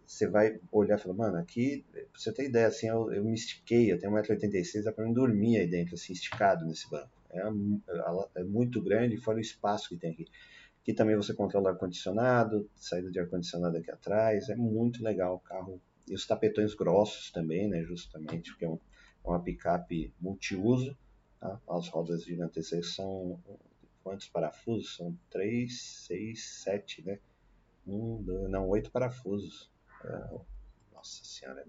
Você 0.05 0.27
vai 0.27 0.59
olhar 0.71 0.97
e 0.97 1.01
falar, 1.01 1.15
mano, 1.15 1.37
aqui, 1.37 1.83
pra 1.91 2.03
você 2.15 2.31
ter 2.31 2.45
ideia, 2.45 2.67
assim, 2.67 2.87
eu, 2.87 3.11
eu 3.11 3.23
me 3.25 3.33
estiquei, 3.33 3.91
eu 3.91 3.99
tenho 3.99 4.13
1,86m, 4.13 4.83
dá 4.83 4.93
pra 4.93 5.03
mim 5.03 5.13
dormir 5.13 5.57
aí 5.57 5.67
dentro, 5.67 5.95
assim, 5.95 6.13
esticado 6.13 6.65
nesse 6.65 6.89
banco. 6.89 7.09
É, 7.31 7.41
é 8.35 8.43
muito 8.43 8.81
grande, 8.81 9.17
fora 9.17 9.37
o 9.37 9.41
espaço 9.41 9.89
que 9.89 9.97
tem 9.97 10.11
aqui. 10.11 10.27
Aqui 10.81 10.93
também 10.93 11.17
você 11.17 11.33
controla 11.33 11.71
ar-condicionado, 11.71 12.69
saída 12.75 13.11
de 13.11 13.19
ar-condicionado 13.19 13.75
aqui 13.75 13.91
atrás, 13.91 14.47
é 14.47 14.55
muito 14.55 15.03
legal 15.03 15.35
o 15.35 15.39
carro. 15.39 15.81
E 16.07 16.15
os 16.15 16.25
tapetões 16.25 16.73
grossos 16.73 17.31
também, 17.31 17.67
né, 17.67 17.83
justamente, 17.83 18.51
porque 18.51 18.65
é, 18.65 18.69
um, 18.69 18.79
é 19.25 19.27
uma 19.27 19.41
picape 19.41 20.13
multiuso. 20.19 20.97
Tá? 21.39 21.59
As 21.69 21.87
rodas 21.89 22.23
gigantescas 22.23 22.95
são 22.95 23.39
quantos 24.03 24.29
parafusos? 24.29 24.95
São 24.95 25.17
3, 25.29 26.05
6, 26.07 26.43
7, 26.63 27.03
né? 27.03 27.19
Um, 27.85 28.21
dois, 28.23 28.49
não, 28.49 28.67
oito 28.69 28.89
parafusos. 28.89 29.69
É, 30.03 30.39
nossa 30.93 31.25
senhora, 31.25 31.65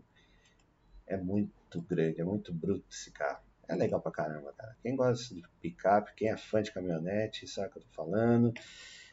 é 1.06 1.16
muito 1.16 1.80
grande, 1.82 2.20
é 2.20 2.24
muito 2.24 2.52
bruto 2.52 2.84
esse 2.90 3.10
carro. 3.10 3.42
É 3.66 3.74
legal 3.74 4.00
pra 4.00 4.10
caramba, 4.10 4.52
cara. 4.52 4.76
Quem 4.82 4.96
gosta 4.96 5.34
de 5.34 5.42
picape, 5.60 6.14
quem 6.14 6.30
é 6.30 6.36
fã 6.36 6.62
de 6.62 6.72
caminhonete, 6.72 7.46
sabe 7.46 7.68
o 7.68 7.72
que 7.72 7.78
eu 7.78 7.82
tô 7.82 7.88
falando. 7.90 8.52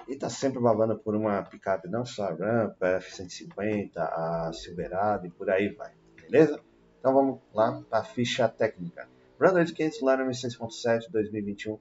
E 0.07 0.15
tá 0.15 0.29
sempre 0.29 0.59
babando 0.59 0.97
por 0.97 1.15
uma 1.15 1.41
picape, 1.43 1.87
não 1.87 2.05
só 2.05 2.25
a 2.25 2.33
Rampa, 2.33 2.85
a 2.85 2.89
F-150, 2.97 3.91
a 3.97 4.51
Silverado 4.53 5.25
e 5.25 5.31
por 5.31 5.49
aí 5.49 5.69
vai. 5.69 5.93
Beleza? 6.21 6.61
Então 6.99 7.13
vamos 7.13 7.39
lá 7.53 7.81
para 7.89 7.99
a 7.99 8.03
ficha 8.03 8.47
técnica. 8.47 9.07
Ram 9.39 9.53
2500 9.53 10.01
Larimer 10.01 10.33
6.7 10.33 11.09
2021 11.11 11.79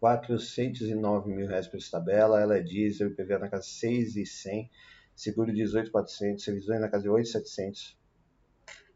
409 0.00 1.32
mil 1.32 1.46
reais 1.46 1.66
por 1.66 1.78
tabela, 1.90 2.40
ela 2.40 2.56
é 2.56 2.62
diesel, 2.62 3.08
IPVA 3.08 3.38
na 3.38 3.48
casa 3.48 3.64
6,100, 3.64 4.70
seguro 5.14 5.52
18,400, 5.52 6.44
revisões 6.46 6.80
na 6.80 6.88
casa 6.88 7.04
de 7.04 7.08
8,700, 7.08 7.98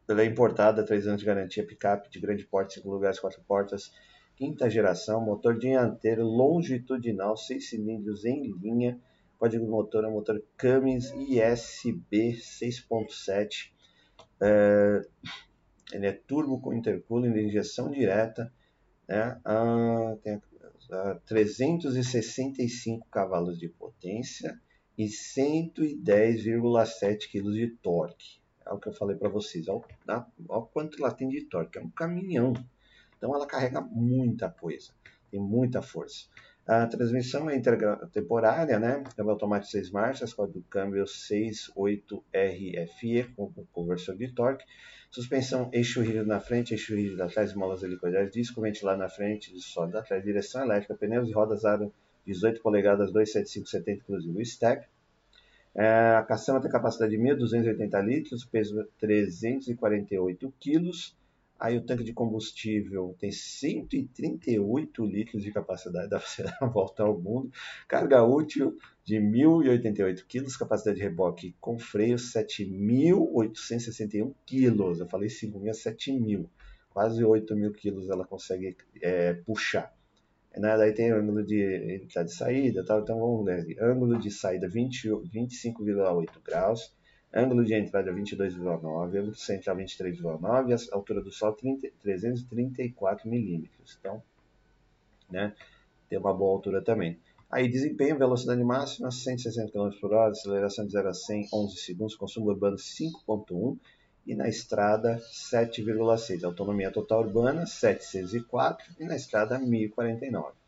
ela 0.09 0.23
é 0.23 0.27
importada, 0.27 0.85
3 0.85 1.07
anos 1.07 1.21
de 1.21 1.27
garantia, 1.27 1.67
picape 1.67 2.11
de 2.11 2.21
grande 2.21 2.45
porte, 2.45 2.75
5 2.75 2.91
lugares, 2.91 3.19
4 3.19 3.41
portas, 3.43 3.93
quinta 4.41 4.69
geração, 4.71 5.23
motor 5.23 5.59
dianteiro 5.59 6.25
longitudinal, 6.25 7.37
6 7.37 7.69
cilindros 7.69 8.25
em 8.25 8.51
linha, 8.53 8.99
código 9.39 9.67
motor 9.67 10.07
é 10.07 10.09
motor 10.09 10.43
Cummins 10.59 11.13
ISB 11.13 12.39
6.7, 12.39 13.71
é, 14.41 15.03
ele 15.93 16.07
é 16.07 16.13
turbo 16.13 16.59
com 16.59 16.73
intercooling 16.73 17.35
de 17.35 17.49
injeção 17.49 17.91
direta, 17.91 18.51
né? 19.07 19.39
ah, 19.45 20.17
tem 20.23 20.41
ah, 20.91 21.21
365 21.27 23.07
cavalos 23.11 23.59
de 23.59 23.69
potência 23.69 24.59
e 24.97 25.05
110,7 25.05 27.31
kg 27.31 27.53
de 27.53 27.69
torque 27.83 28.41
é 28.65 28.73
o 28.73 28.79
que 28.79 28.89
eu 28.89 28.93
falei 28.93 29.17
para 29.17 29.29
vocês, 29.29 29.67
olha, 29.69 29.85
o 30.49 30.63
quanto 30.63 30.99
ela 30.99 31.13
tem 31.13 31.29
de 31.29 31.45
torque, 31.47 31.79
é 31.79 31.83
um 31.83 31.91
caminhão. 31.91 32.53
Então 33.21 33.35
ela 33.35 33.47
carrega 33.47 33.83
muita 33.83 34.49
coisa, 34.49 34.93
tem 35.31 35.39
muita 35.39 35.83
força. 35.83 36.25
A 36.67 36.87
transmissão 36.87 37.51
é 37.51 37.57
intertemporária, 37.57 38.79
né? 38.79 39.05
Câmbio 39.15 39.33
automático 39.33 39.73
6 39.73 39.91
marchas, 39.91 40.33
código 40.33 40.65
câmbio 40.71 41.05
68RFE, 41.05 43.35
com 43.37 43.53
conversor 43.73 44.17
de 44.17 44.33
torque. 44.33 44.65
Suspensão 45.11 45.69
eixo 45.71 46.01
rígido 46.01 46.25
na 46.25 46.41
frente, 46.41 46.73
eixo 46.73 46.95
rígido 46.95 47.23
atrás, 47.23 47.53
molas 47.53 47.83
helicoidais, 47.83 48.31
disco 48.31 48.63
ventilar 48.63 48.97
na 48.97 49.11
frente, 49.11 49.53
sólido 49.61 49.99
atrás, 49.99 50.25
direção 50.25 50.65
elétrica, 50.65 50.95
pneus 50.95 51.29
e 51.29 51.33
rodas 51.33 51.67
aro 51.67 51.93
18 52.25 52.63
polegadas 52.63 53.13
27570, 53.13 54.03
inclusive 54.03 54.41
o 54.41 54.47
step. 54.47 54.89
É, 55.75 56.17
a 56.17 56.23
caçamba 56.23 56.63
tem 56.63 56.71
capacidade 56.71 57.15
de 57.17 57.23
1.280 57.23 58.03
litros, 58.03 58.47
peso 58.47 58.83
348 58.99 60.55
quilos. 60.59 61.20
Aí 61.61 61.77
o 61.77 61.85
tanque 61.85 62.03
de 62.03 62.13
combustível 62.15 63.15
tem 63.19 63.31
138 63.31 65.05
litros 65.05 65.43
de 65.43 65.53
capacidade, 65.53 66.09
dá 66.09 66.19
para 66.19 66.69
volta 66.73 67.03
ao 67.03 67.21
mundo. 67.21 67.53
Carga 67.87 68.25
útil 68.25 68.79
de 69.05 69.17
1.088 69.17 70.25
quilos, 70.27 70.57
capacidade 70.57 70.97
de 70.97 71.03
reboque 71.03 71.55
com 71.61 71.79
freio 71.79 72.17
7.861 72.17 74.33
quilos. 74.47 75.01
Eu 75.01 75.07
falei 75.07 75.29
5.000, 75.29 75.71
7.000. 75.73 76.49
Quase 76.89 77.23
8.000 77.23 77.75
quilos 77.75 78.09
ela 78.09 78.25
consegue 78.25 78.75
é, 79.03 79.35
puxar. 79.35 79.95
Né? 80.57 80.79
Daí 80.79 80.95
tem 80.95 81.13
ângulo 81.13 81.45
de, 81.45 82.07
tá 82.13 82.23
de 82.23 82.33
saída, 82.33 82.83
tal, 82.87 83.03
então 83.03 83.19
vamos 83.19 83.45
ler. 83.45 83.77
Ângulo 83.83 84.19
de 84.19 84.31
saída 84.31 84.67
25,8 84.67 86.41
graus, 86.43 86.91
ângulo 87.33 87.65
de 87.65 87.75
entrada 87.75 88.13
22,9, 88.13 89.17
ângulo 89.17 89.35
central 89.35 89.77
23,9 89.77 90.69
e 90.69 90.73
a 90.73 90.95
altura 90.95 91.21
do 91.21 91.31
sol 91.31 91.53
30, 91.53 91.89
334 92.03 93.29
milímetros. 93.29 93.97
Então, 93.99 94.23
né, 95.31 95.55
tem 96.09 96.19
uma 96.19 96.35
boa 96.35 96.53
altura 96.53 96.83
também. 96.83 97.19
Aí 97.51 97.69
desempenho, 97.69 98.17
velocidade 98.17 98.63
máxima 98.63 99.11
160 99.11 99.73
km 99.73 99.91
por 100.01 100.13
hora, 100.13 100.31
aceleração 100.31 100.87
de 100.87 100.93
0 100.93 101.09
a 101.09 101.15
100 101.15 101.49
11 101.53 101.77
segundos, 101.77 102.15
consumo 102.15 102.49
urbano 102.49 102.77
5.1 102.77 103.77
e 104.27 104.35
na 104.37 104.49
estrada 104.49 105.21
7,6. 105.33 106.45
Autonomia 106.45 106.93
total 106.93 107.21
urbana 107.23 107.67
704 107.67 108.95
e 109.01 109.05
na 109.05 109.17
estrada 109.17 109.59
1049. 109.59 110.60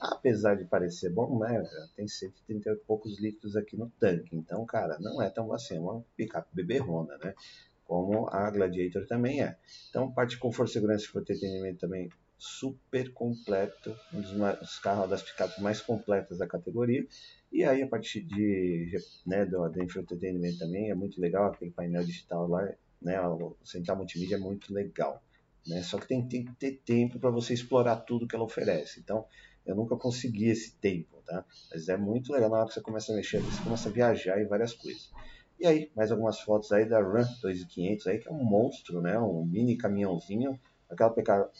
Apesar 0.00 0.56
de 0.56 0.64
parecer 0.64 1.10
bom, 1.10 1.38
né, 1.38 1.62
tem 1.94 2.08
130 2.08 2.70
e 2.70 2.76
poucos 2.76 3.20
litros 3.20 3.54
aqui 3.54 3.76
no 3.76 3.90
tanque, 4.00 4.34
então, 4.34 4.64
cara, 4.64 4.98
não 4.98 5.20
é 5.20 5.28
tão 5.28 5.52
assim, 5.52 5.76
é 5.76 5.80
uma 5.80 6.02
picape 6.16 6.48
beberrona, 6.54 7.18
né? 7.18 7.34
Como 7.84 8.28
a 8.30 8.50
Gladiator 8.50 9.06
também 9.06 9.42
é. 9.42 9.58
Então, 9.90 10.10
parte 10.10 10.30
de 10.30 10.38
conforto, 10.38 10.72
segurança 10.72 11.04
e 11.04 11.18
entretenimento 11.18 11.80
também 11.80 12.08
super 12.38 13.12
completo, 13.12 13.94
um 14.14 14.20
dos, 14.20 14.30
dos 14.30 14.78
carros 14.78 15.10
das 15.10 15.22
picapes 15.22 15.58
mais 15.58 15.80
completas 15.82 16.38
da 16.38 16.46
categoria. 16.46 17.06
E 17.52 17.64
aí 17.64 17.82
a 17.82 17.88
parte 17.88 18.22
de, 18.22 18.96
né, 19.26 19.44
do, 19.44 19.68
do 19.68 19.82
entretenimento 19.82 20.58
também 20.58 20.90
é 20.90 20.94
muito 20.94 21.20
legal, 21.20 21.46
aquele 21.46 21.72
painel 21.72 22.04
digital 22.04 22.48
lá 22.48 22.66
né? 23.00 23.20
O 23.20 23.56
Central 23.64 23.96
Multimídia 23.96 24.36
é 24.36 24.38
muito 24.38 24.72
legal, 24.72 25.22
né? 25.66 25.82
Só 25.82 25.98
que 25.98 26.06
tem, 26.06 26.26
tem 26.28 26.44
que 26.44 26.52
ter 26.54 26.80
tempo 26.84 27.18
para 27.18 27.30
você 27.30 27.54
explorar 27.54 27.96
tudo 27.96 28.26
que 28.26 28.34
ela 28.34 28.44
oferece. 28.44 29.00
Então, 29.00 29.24
eu 29.70 29.76
nunca 29.76 29.96
consegui 29.96 30.48
esse 30.48 30.72
tempo, 30.76 31.22
tá? 31.26 31.44
Mas 31.70 31.88
é 31.88 31.96
muito 31.96 32.32
legal 32.32 32.50
na 32.50 32.58
hora 32.58 32.68
que 32.68 32.74
você 32.74 32.80
começa 32.80 33.12
a 33.12 33.16
mexer, 33.16 33.40
você 33.40 33.62
começa 33.62 33.88
a 33.88 33.92
viajar 33.92 34.40
em 34.40 34.46
várias 34.46 34.74
coisas. 34.74 35.10
E 35.58 35.66
aí, 35.66 35.90
mais 35.94 36.10
algumas 36.10 36.40
fotos 36.40 36.72
aí 36.72 36.88
da 36.88 37.00
Run 37.00 37.24
2500 37.42 38.06
aí, 38.06 38.18
que 38.18 38.28
é 38.28 38.32
um 38.32 38.42
monstro, 38.42 39.00
né? 39.00 39.18
Um 39.18 39.44
mini 39.44 39.76
caminhãozinho. 39.76 40.58
Aquela 40.88 41.10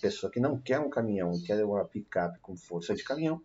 pessoa 0.01 0.33
que 0.33 0.41
não 0.41 0.59
quer 0.59 0.81
um 0.81 0.91
caminhão, 0.91 1.31
quer 1.47 1.65
uma 1.65 1.85
picape 1.85 2.39
com 2.41 2.57
força 2.57 2.95
de 2.95 3.05
caminhão, 3.05 3.41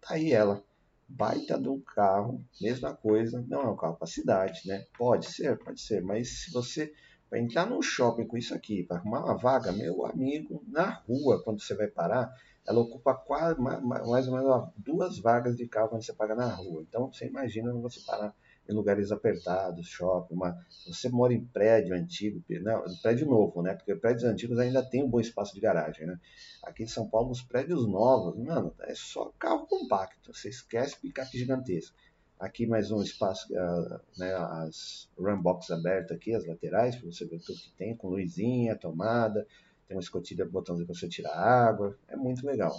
tá 0.00 0.14
aí 0.14 0.32
ela 0.32 0.64
baita 1.06 1.60
de 1.60 1.68
um 1.68 1.80
carro, 1.80 2.42
mesma 2.60 2.94
coisa, 2.94 3.44
não 3.46 3.60
é 3.60 3.68
um 3.68 3.76
carro 3.76 3.96
para 3.96 4.06
cidade, 4.06 4.62
né? 4.66 4.86
Pode 4.96 5.26
ser, 5.26 5.58
pode 5.58 5.82
ser, 5.82 6.00
mas 6.00 6.44
se 6.44 6.50
você 6.50 6.92
para 7.32 7.40
entrar 7.40 7.64
num 7.66 7.80
shopping 7.80 8.26
com 8.26 8.36
isso 8.36 8.54
aqui, 8.54 8.82
para 8.82 8.98
arrumar 8.98 9.24
uma 9.24 9.38
vaga, 9.38 9.72
meu 9.72 10.04
amigo, 10.04 10.62
na 10.68 10.90
rua, 10.90 11.42
quando 11.42 11.62
você 11.62 11.74
vai 11.74 11.86
parar, 11.86 12.30
ela 12.66 12.80
ocupa 12.80 13.14
quase, 13.14 13.60
mais 13.60 14.28
ou 14.28 14.34
menos 14.34 14.68
duas 14.76 15.18
vagas 15.18 15.56
de 15.56 15.66
carro 15.66 15.88
quando 15.88 16.04
você 16.04 16.12
paga 16.12 16.34
na 16.34 16.46
rua. 16.54 16.82
Então, 16.88 17.12
você 17.12 17.26
imagina 17.26 17.72
você 17.74 18.00
parar 18.00 18.34
em 18.68 18.72
lugares 18.72 19.10
apertados, 19.10 19.88
shopping, 19.88 20.34
uma, 20.34 20.56
você 20.86 21.08
mora 21.08 21.34
em 21.34 21.44
prédio 21.44 21.94
antigo, 21.94 22.40
não, 22.60 22.84
prédio 23.02 23.26
novo, 23.26 23.60
né? 23.60 23.74
Porque 23.74 23.94
prédios 23.96 24.24
antigos 24.24 24.58
ainda 24.58 24.82
tem 24.82 25.02
um 25.02 25.08
bom 25.08 25.18
espaço 25.18 25.52
de 25.54 25.60
garagem, 25.60 26.06
né? 26.06 26.18
Aqui 26.62 26.84
em 26.84 26.86
São 26.88 27.08
Paulo, 27.08 27.30
os 27.30 27.42
prédios 27.42 27.86
novos, 27.88 28.38
mano, 28.38 28.72
é 28.82 28.94
só 28.94 29.32
carro 29.38 29.66
compacto. 29.66 30.32
Você 30.32 30.48
esquece 30.48 31.00
picape 31.00 31.36
gigantesco. 31.36 31.96
Aqui 32.38 32.66
mais 32.66 32.90
um 32.90 33.02
espaço, 33.02 33.52
uh, 33.52 34.00
né, 34.18 34.34
as 34.34 35.08
runbox 35.16 35.70
abertas 35.70 36.16
aqui, 36.16 36.34
as 36.34 36.44
laterais, 36.44 36.96
para 36.96 37.10
você 37.10 37.24
ver 37.24 37.40
tudo 37.40 37.58
que 37.58 37.72
tem, 37.72 37.96
com 37.96 38.08
luzinha, 38.08 38.76
tomada, 38.76 39.46
tem 39.92 39.96
uma 39.96 40.00
escotilha, 40.00 40.46
botãozinho 40.46 40.86
para 40.86 40.94
você 40.94 41.08
tirar 41.08 41.34
água, 41.34 41.96
é 42.08 42.16
muito 42.16 42.46
legal. 42.46 42.74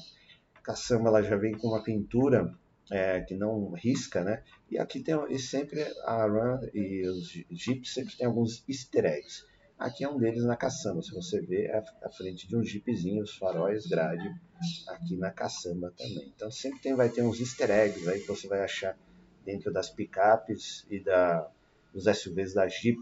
A 0.56 0.62
caçamba 0.62 1.10
ela 1.10 1.21
já 1.21 1.38
vem 1.38 1.54
com 1.54 1.67
uma 1.67 1.84
pintura 1.84 2.54
é, 2.91 3.21
que 3.21 3.36
não 3.36 3.71
risca, 3.71 4.23
né? 4.23 4.43
E 4.69 4.78
aqui 4.78 5.02
tem 5.02 5.15
e 5.30 5.39
sempre 5.39 5.84
a 6.04 6.26
Run 6.26 6.60
e 6.73 7.08
os 7.08 7.28
Jeeps 7.52 7.93
sempre 7.93 8.17
tem 8.17 8.26
alguns 8.26 8.63
easter 8.67 9.06
eggs. 9.06 9.45
Aqui 9.78 10.04
é 10.04 10.10
um 10.10 10.17
deles 10.17 10.43
na 10.43 10.56
caçamba, 10.56 11.02
se 11.02 11.12
você 11.12 11.41
vê 11.41 11.65
é 11.65 11.84
a 12.04 12.10
frente 12.10 12.47
de 12.47 12.56
um 12.56 12.63
jeepzinho, 12.63 13.23
os 13.23 13.36
faróis 13.36 13.86
grade 13.88 14.30
aqui 14.88 15.17
na 15.17 15.32
caçamba 15.32 15.91
também. 15.97 16.32
Então 16.36 16.49
sempre 16.49 16.80
tem, 16.80 16.95
vai 16.95 17.10
ter 17.10 17.21
uns 17.21 17.39
easter 17.39 17.69
eggs 17.69 18.08
aí 18.08 18.21
que 18.21 18.28
você 18.28 18.47
vai 18.47 18.62
achar 18.62 18.97
dentro 19.43 19.73
das 19.73 19.89
picapes 19.89 20.86
e 20.89 21.04
da, 21.04 21.49
dos 21.91 22.06
SUVs 22.06 22.54
da 22.54 22.67
Jeep, 22.67 23.02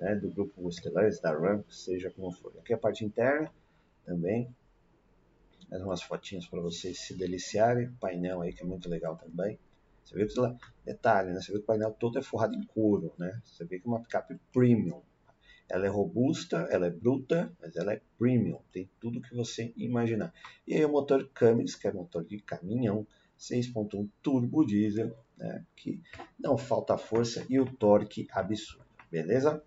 né, 0.00 0.14
do 0.14 0.30
grupo 0.30 0.68
Stellantis, 0.72 1.20
da 1.20 1.30
Ram, 1.30 1.62
seja 1.68 2.10
como 2.10 2.32
for. 2.32 2.52
Aqui 2.58 2.72
a 2.72 2.78
parte 2.78 3.04
interna 3.04 3.52
também, 4.04 4.48
mais 5.70 5.82
umas 5.82 6.02
fotinhas 6.02 6.46
para 6.46 6.60
vocês 6.60 6.98
se 6.98 7.14
deliciarem. 7.14 7.92
Painel 8.00 8.40
aí 8.40 8.52
que 8.52 8.62
é 8.62 8.66
muito 8.66 8.88
legal 8.88 9.16
também. 9.16 9.58
Você 10.02 10.14
vê 10.16 10.26
que 10.26 10.34
detalhe, 10.84 11.32
né? 11.32 11.40
Você 11.40 11.52
vê 11.52 11.58
que 11.58 11.64
o 11.64 11.66
painel 11.66 11.92
todo 11.92 12.18
é 12.18 12.22
forrado 12.22 12.56
em 12.56 12.64
couro, 12.64 13.12
né? 13.18 13.40
Você 13.44 13.64
vê 13.64 13.78
que 13.78 13.86
é 13.86 13.88
uma 13.88 14.00
picape 14.00 14.40
premium. 14.52 15.02
Ela 15.68 15.86
é 15.86 15.88
robusta, 15.88 16.66
ela 16.70 16.86
é 16.86 16.90
bruta, 16.90 17.52
mas 17.60 17.76
ela 17.76 17.92
é 17.92 18.00
premium. 18.18 18.58
Tem 18.72 18.90
tudo 18.98 19.20
que 19.20 19.36
você 19.36 19.72
imaginar. 19.76 20.34
E 20.66 20.74
aí 20.74 20.84
o 20.84 20.88
motor 20.88 21.30
Cummins, 21.38 21.76
que 21.76 21.86
é 21.86 21.92
motor 21.92 22.24
de 22.24 22.40
caminhão, 22.40 23.06
6.1 23.38 24.08
turbo 24.20 24.64
diesel, 24.64 25.16
né? 25.36 25.64
Que 25.76 26.02
não 26.38 26.58
falta 26.58 26.98
força 26.98 27.46
e 27.48 27.60
o 27.60 27.66
torque 27.66 28.26
absurdo. 28.32 28.84
Beleza? 29.10 29.62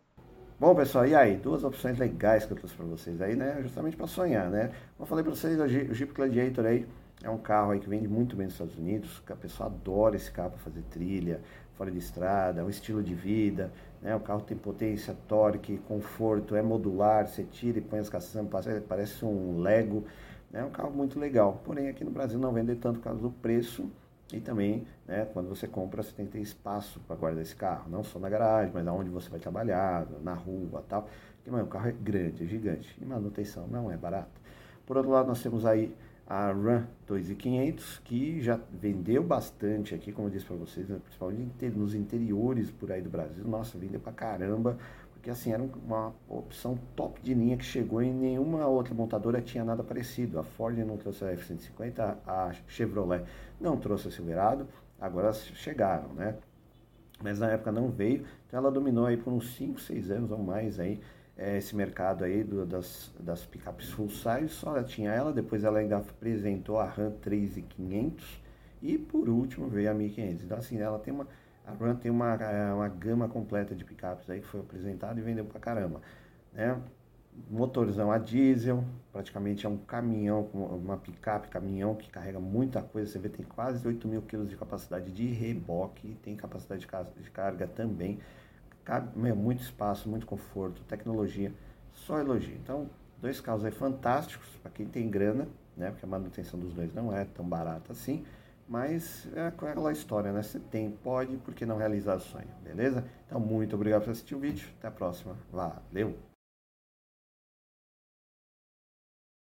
Bom, 0.63 0.73
pessoal, 0.73 1.05
e 1.05 1.13
aí? 1.13 1.35
Duas 1.35 1.61
opções 1.65 1.99
legais 1.99 2.45
que 2.45 2.53
eu 2.53 2.57
trouxe 2.57 2.73
para 2.73 2.85
vocês 2.85 3.21
aí, 3.21 3.35
né? 3.35 3.57
Justamente 3.61 3.97
para 3.97 4.07
sonhar, 4.07 4.49
né? 4.49 4.67
Como 4.95 5.01
eu 5.01 5.05
falei 5.05 5.21
para 5.21 5.35
vocês, 5.35 5.59
o 5.59 5.67
Jeep 5.67 6.13
Gladiator 6.13 6.65
aí 6.65 6.87
é 7.21 7.29
um 7.29 7.37
carro 7.37 7.71
aí 7.71 7.81
que 7.81 7.89
vende 7.89 8.07
muito 8.07 8.33
bem 8.33 8.45
nos 8.45 8.53
Estados 8.53 8.77
Unidos, 8.77 9.21
a 9.27 9.35
pessoa 9.35 9.67
adora 9.67 10.15
esse 10.15 10.31
carro 10.31 10.51
para 10.51 10.59
fazer 10.59 10.81
trilha, 10.83 11.41
fora 11.77 11.91
de 11.91 11.97
estrada, 11.97 12.61
é 12.61 12.63
um 12.63 12.69
estilo 12.69 13.03
de 13.03 13.13
vida, 13.13 13.73
né? 14.01 14.15
O 14.15 14.21
carro 14.21 14.39
tem 14.39 14.55
potência, 14.55 15.13
torque, 15.27 15.79
conforto, 15.79 16.55
é 16.55 16.61
modular, 16.61 17.27
você 17.27 17.43
tira 17.43 17.79
e 17.79 17.81
põe 17.81 17.99
as 17.99 18.07
caçambas, 18.07 18.65
parece 18.87 19.25
um 19.25 19.59
Lego, 19.59 20.05
né? 20.49 20.61
É 20.61 20.63
um 20.63 20.71
carro 20.71 20.91
muito 20.91 21.19
legal. 21.19 21.61
Porém, 21.65 21.89
aqui 21.89 22.05
no 22.05 22.11
Brasil 22.11 22.39
não 22.39 22.53
vende 22.53 22.73
tanto 22.75 22.99
por 22.99 23.03
causa 23.03 23.19
do 23.19 23.31
preço 23.31 23.91
e 24.33 24.41
também, 24.41 24.85
né, 25.07 25.27
quando 25.31 25.47
você 25.47 25.67
compra, 25.67 26.01
você 26.01 26.11
tem 26.11 26.25
que 26.25 26.31
ter 26.31 26.41
espaço 26.41 26.99
para 27.01 27.15
guardar 27.15 27.43
esse 27.43 27.55
carro, 27.55 27.89
não 27.89 28.03
só 28.03 28.17
na 28.19 28.27
garagem, 28.29 28.71
mas 28.73 28.87
aonde 28.87 29.09
você 29.09 29.29
vai 29.29 29.39
trabalhar, 29.39 30.07
na 30.23 30.33
rua 30.33 30.83
tal. 30.89 31.07
Porque, 31.37 31.51
mano, 31.51 31.65
o 31.65 31.67
carro 31.67 31.89
é 31.89 31.91
grande, 31.91 32.43
é 32.43 32.47
gigante 32.47 32.97
e 33.01 33.05
manutenção 33.05 33.67
não 33.67 33.91
é 33.91 33.97
barata. 33.97 34.41
Por 34.85 34.97
outro 34.97 35.11
lado, 35.11 35.27
nós 35.27 35.41
temos 35.41 35.65
aí 35.65 35.95
a 36.25 36.51
Ram 36.51 36.87
2500, 37.05 37.99
que 37.99 38.41
já 38.41 38.59
vendeu 38.71 39.23
bastante 39.23 39.93
aqui, 39.93 40.11
como 40.11 40.27
eu 40.27 40.31
disse 40.31 40.45
para 40.45 40.55
vocês, 40.55 40.87
né, 40.87 40.97
principalmente 41.03 41.69
nos 41.69 41.93
interiores 41.93 42.71
por 42.71 42.91
aí 42.91 43.01
do 43.01 43.09
Brasil. 43.09 43.43
Nossa, 43.45 43.77
vendeu 43.77 43.99
pra 43.99 44.13
caramba 44.13 44.77
porque 45.23 45.31
assim, 45.31 45.53
era 45.53 45.63
uma 45.63 46.13
opção 46.27 46.77
top 46.97 47.21
de 47.21 47.33
linha 47.33 47.55
que 47.55 47.63
chegou 47.63 48.03
e 48.03 48.11
nenhuma 48.11 48.67
outra 48.67 48.93
montadora 48.93 49.41
tinha 49.41 49.63
nada 49.63 49.81
parecido. 49.81 50.37
A 50.37 50.43
Ford 50.43 50.77
não 50.79 50.97
trouxe 50.97 51.23
a 51.23 51.31
F-150, 51.31 52.17
a 52.27 52.51
Chevrolet 52.67 53.23
não 53.57 53.77
trouxe 53.77 54.09
a 54.09 54.11
Silverado, 54.11 54.67
agora 54.99 55.31
chegaram, 55.31 56.09
né? 56.09 56.35
Mas 57.23 57.39
na 57.39 57.51
época 57.51 57.71
não 57.71 57.89
veio, 57.89 58.25
então 58.45 58.59
ela 58.59 58.69
dominou 58.69 59.05
aí 59.05 59.15
por 59.15 59.31
uns 59.31 59.55
5, 59.55 59.79
6 59.79 60.11
anos 60.11 60.29
ou 60.29 60.39
mais 60.39 60.77
aí 60.77 60.99
é, 61.37 61.57
esse 61.57 61.73
mercado 61.73 62.25
aí 62.25 62.43
do, 62.43 62.65
das, 62.65 63.09
das 63.17 63.45
picapes 63.45 63.91
full 63.91 64.09
size, 64.09 64.49
só 64.49 64.83
tinha 64.83 65.09
ela, 65.09 65.31
depois 65.31 65.63
ela 65.63 65.79
ainda 65.79 65.99
apresentou 65.99 66.79
a 66.79 66.83
Ram 66.83 67.11
3500 67.21 68.41
e 68.81 68.97
por 68.97 69.29
último 69.29 69.69
veio 69.69 69.89
a 69.89 69.93
1500. 69.93 70.43
Então 70.43 70.57
assim, 70.57 70.77
ela 70.79 70.99
tem 70.99 71.13
uma 71.13 71.29
a 71.65 71.71
Ram 71.71 71.95
tem 71.95 72.11
uma, 72.11 72.33
é, 72.35 72.73
uma 72.73 72.87
gama 72.87 73.27
completa 73.27 73.73
de 73.73 73.85
picapes 73.85 74.29
aí 74.29 74.41
que 74.41 74.47
foi 74.47 74.59
apresentada 74.59 75.19
e 75.19 75.23
vendeu 75.23 75.45
pra 75.45 75.59
caramba. 75.59 76.01
Né? 76.51 76.79
Motorzão 77.49 78.11
a 78.11 78.17
diesel, 78.17 78.83
praticamente 79.11 79.65
é 79.65 79.69
um 79.69 79.77
caminhão, 79.77 80.41
uma 80.53 80.97
picape, 80.97 81.47
caminhão 81.47 81.95
que 81.95 82.09
carrega 82.09 82.39
muita 82.39 82.81
coisa. 82.81 83.11
Você 83.11 83.17
vê, 83.17 83.29
tem 83.29 83.45
quase 83.45 83.87
8 83.87 84.07
mil 84.07 84.21
quilos 84.21 84.49
de 84.49 84.55
capacidade 84.55 85.11
de 85.11 85.25
reboque, 85.27 86.15
tem 86.21 86.35
capacidade 86.35 86.85
de 87.21 87.31
carga 87.31 87.65
também. 87.65 88.19
Cabe, 88.83 89.17
muito 89.33 89.63
espaço, 89.63 90.09
muito 90.09 90.25
conforto, 90.25 90.83
tecnologia, 90.83 91.51
só 91.93 92.19
elogio. 92.19 92.55
Então, 92.55 92.89
dois 93.19 93.39
carros 93.39 93.63
aí 93.63 93.71
fantásticos 93.71 94.49
para 94.61 94.69
quem 94.69 94.85
tem 94.85 95.09
grana, 95.09 95.47
né? 95.75 95.89
Porque 95.89 96.05
a 96.05 96.09
manutenção 96.09 96.59
dos 96.59 96.73
dois 96.73 96.93
não 96.93 97.15
é 97.15 97.25
tão 97.25 97.47
barata 97.47 97.93
assim. 97.93 98.25
Mas 98.67 99.27
é 99.35 99.47
aquela 99.47 99.91
história, 99.91 100.31
né? 100.31 100.41
Você 100.41 100.59
tem, 100.59 100.91
pode, 100.91 101.37
por 101.37 101.53
que 101.53 101.65
não 101.65 101.77
realizar 101.77 102.15
o 102.15 102.19
sonho, 102.19 102.47
beleza? 102.63 103.03
Então, 103.25 103.39
muito 103.39 103.75
obrigado 103.75 104.03
por 104.03 104.11
assistir 104.11 104.35
o 104.35 104.39
vídeo. 104.39 104.67
Até 104.79 104.87
a 104.87 104.91
próxima. 104.91 105.37
Valeu! 105.51 106.32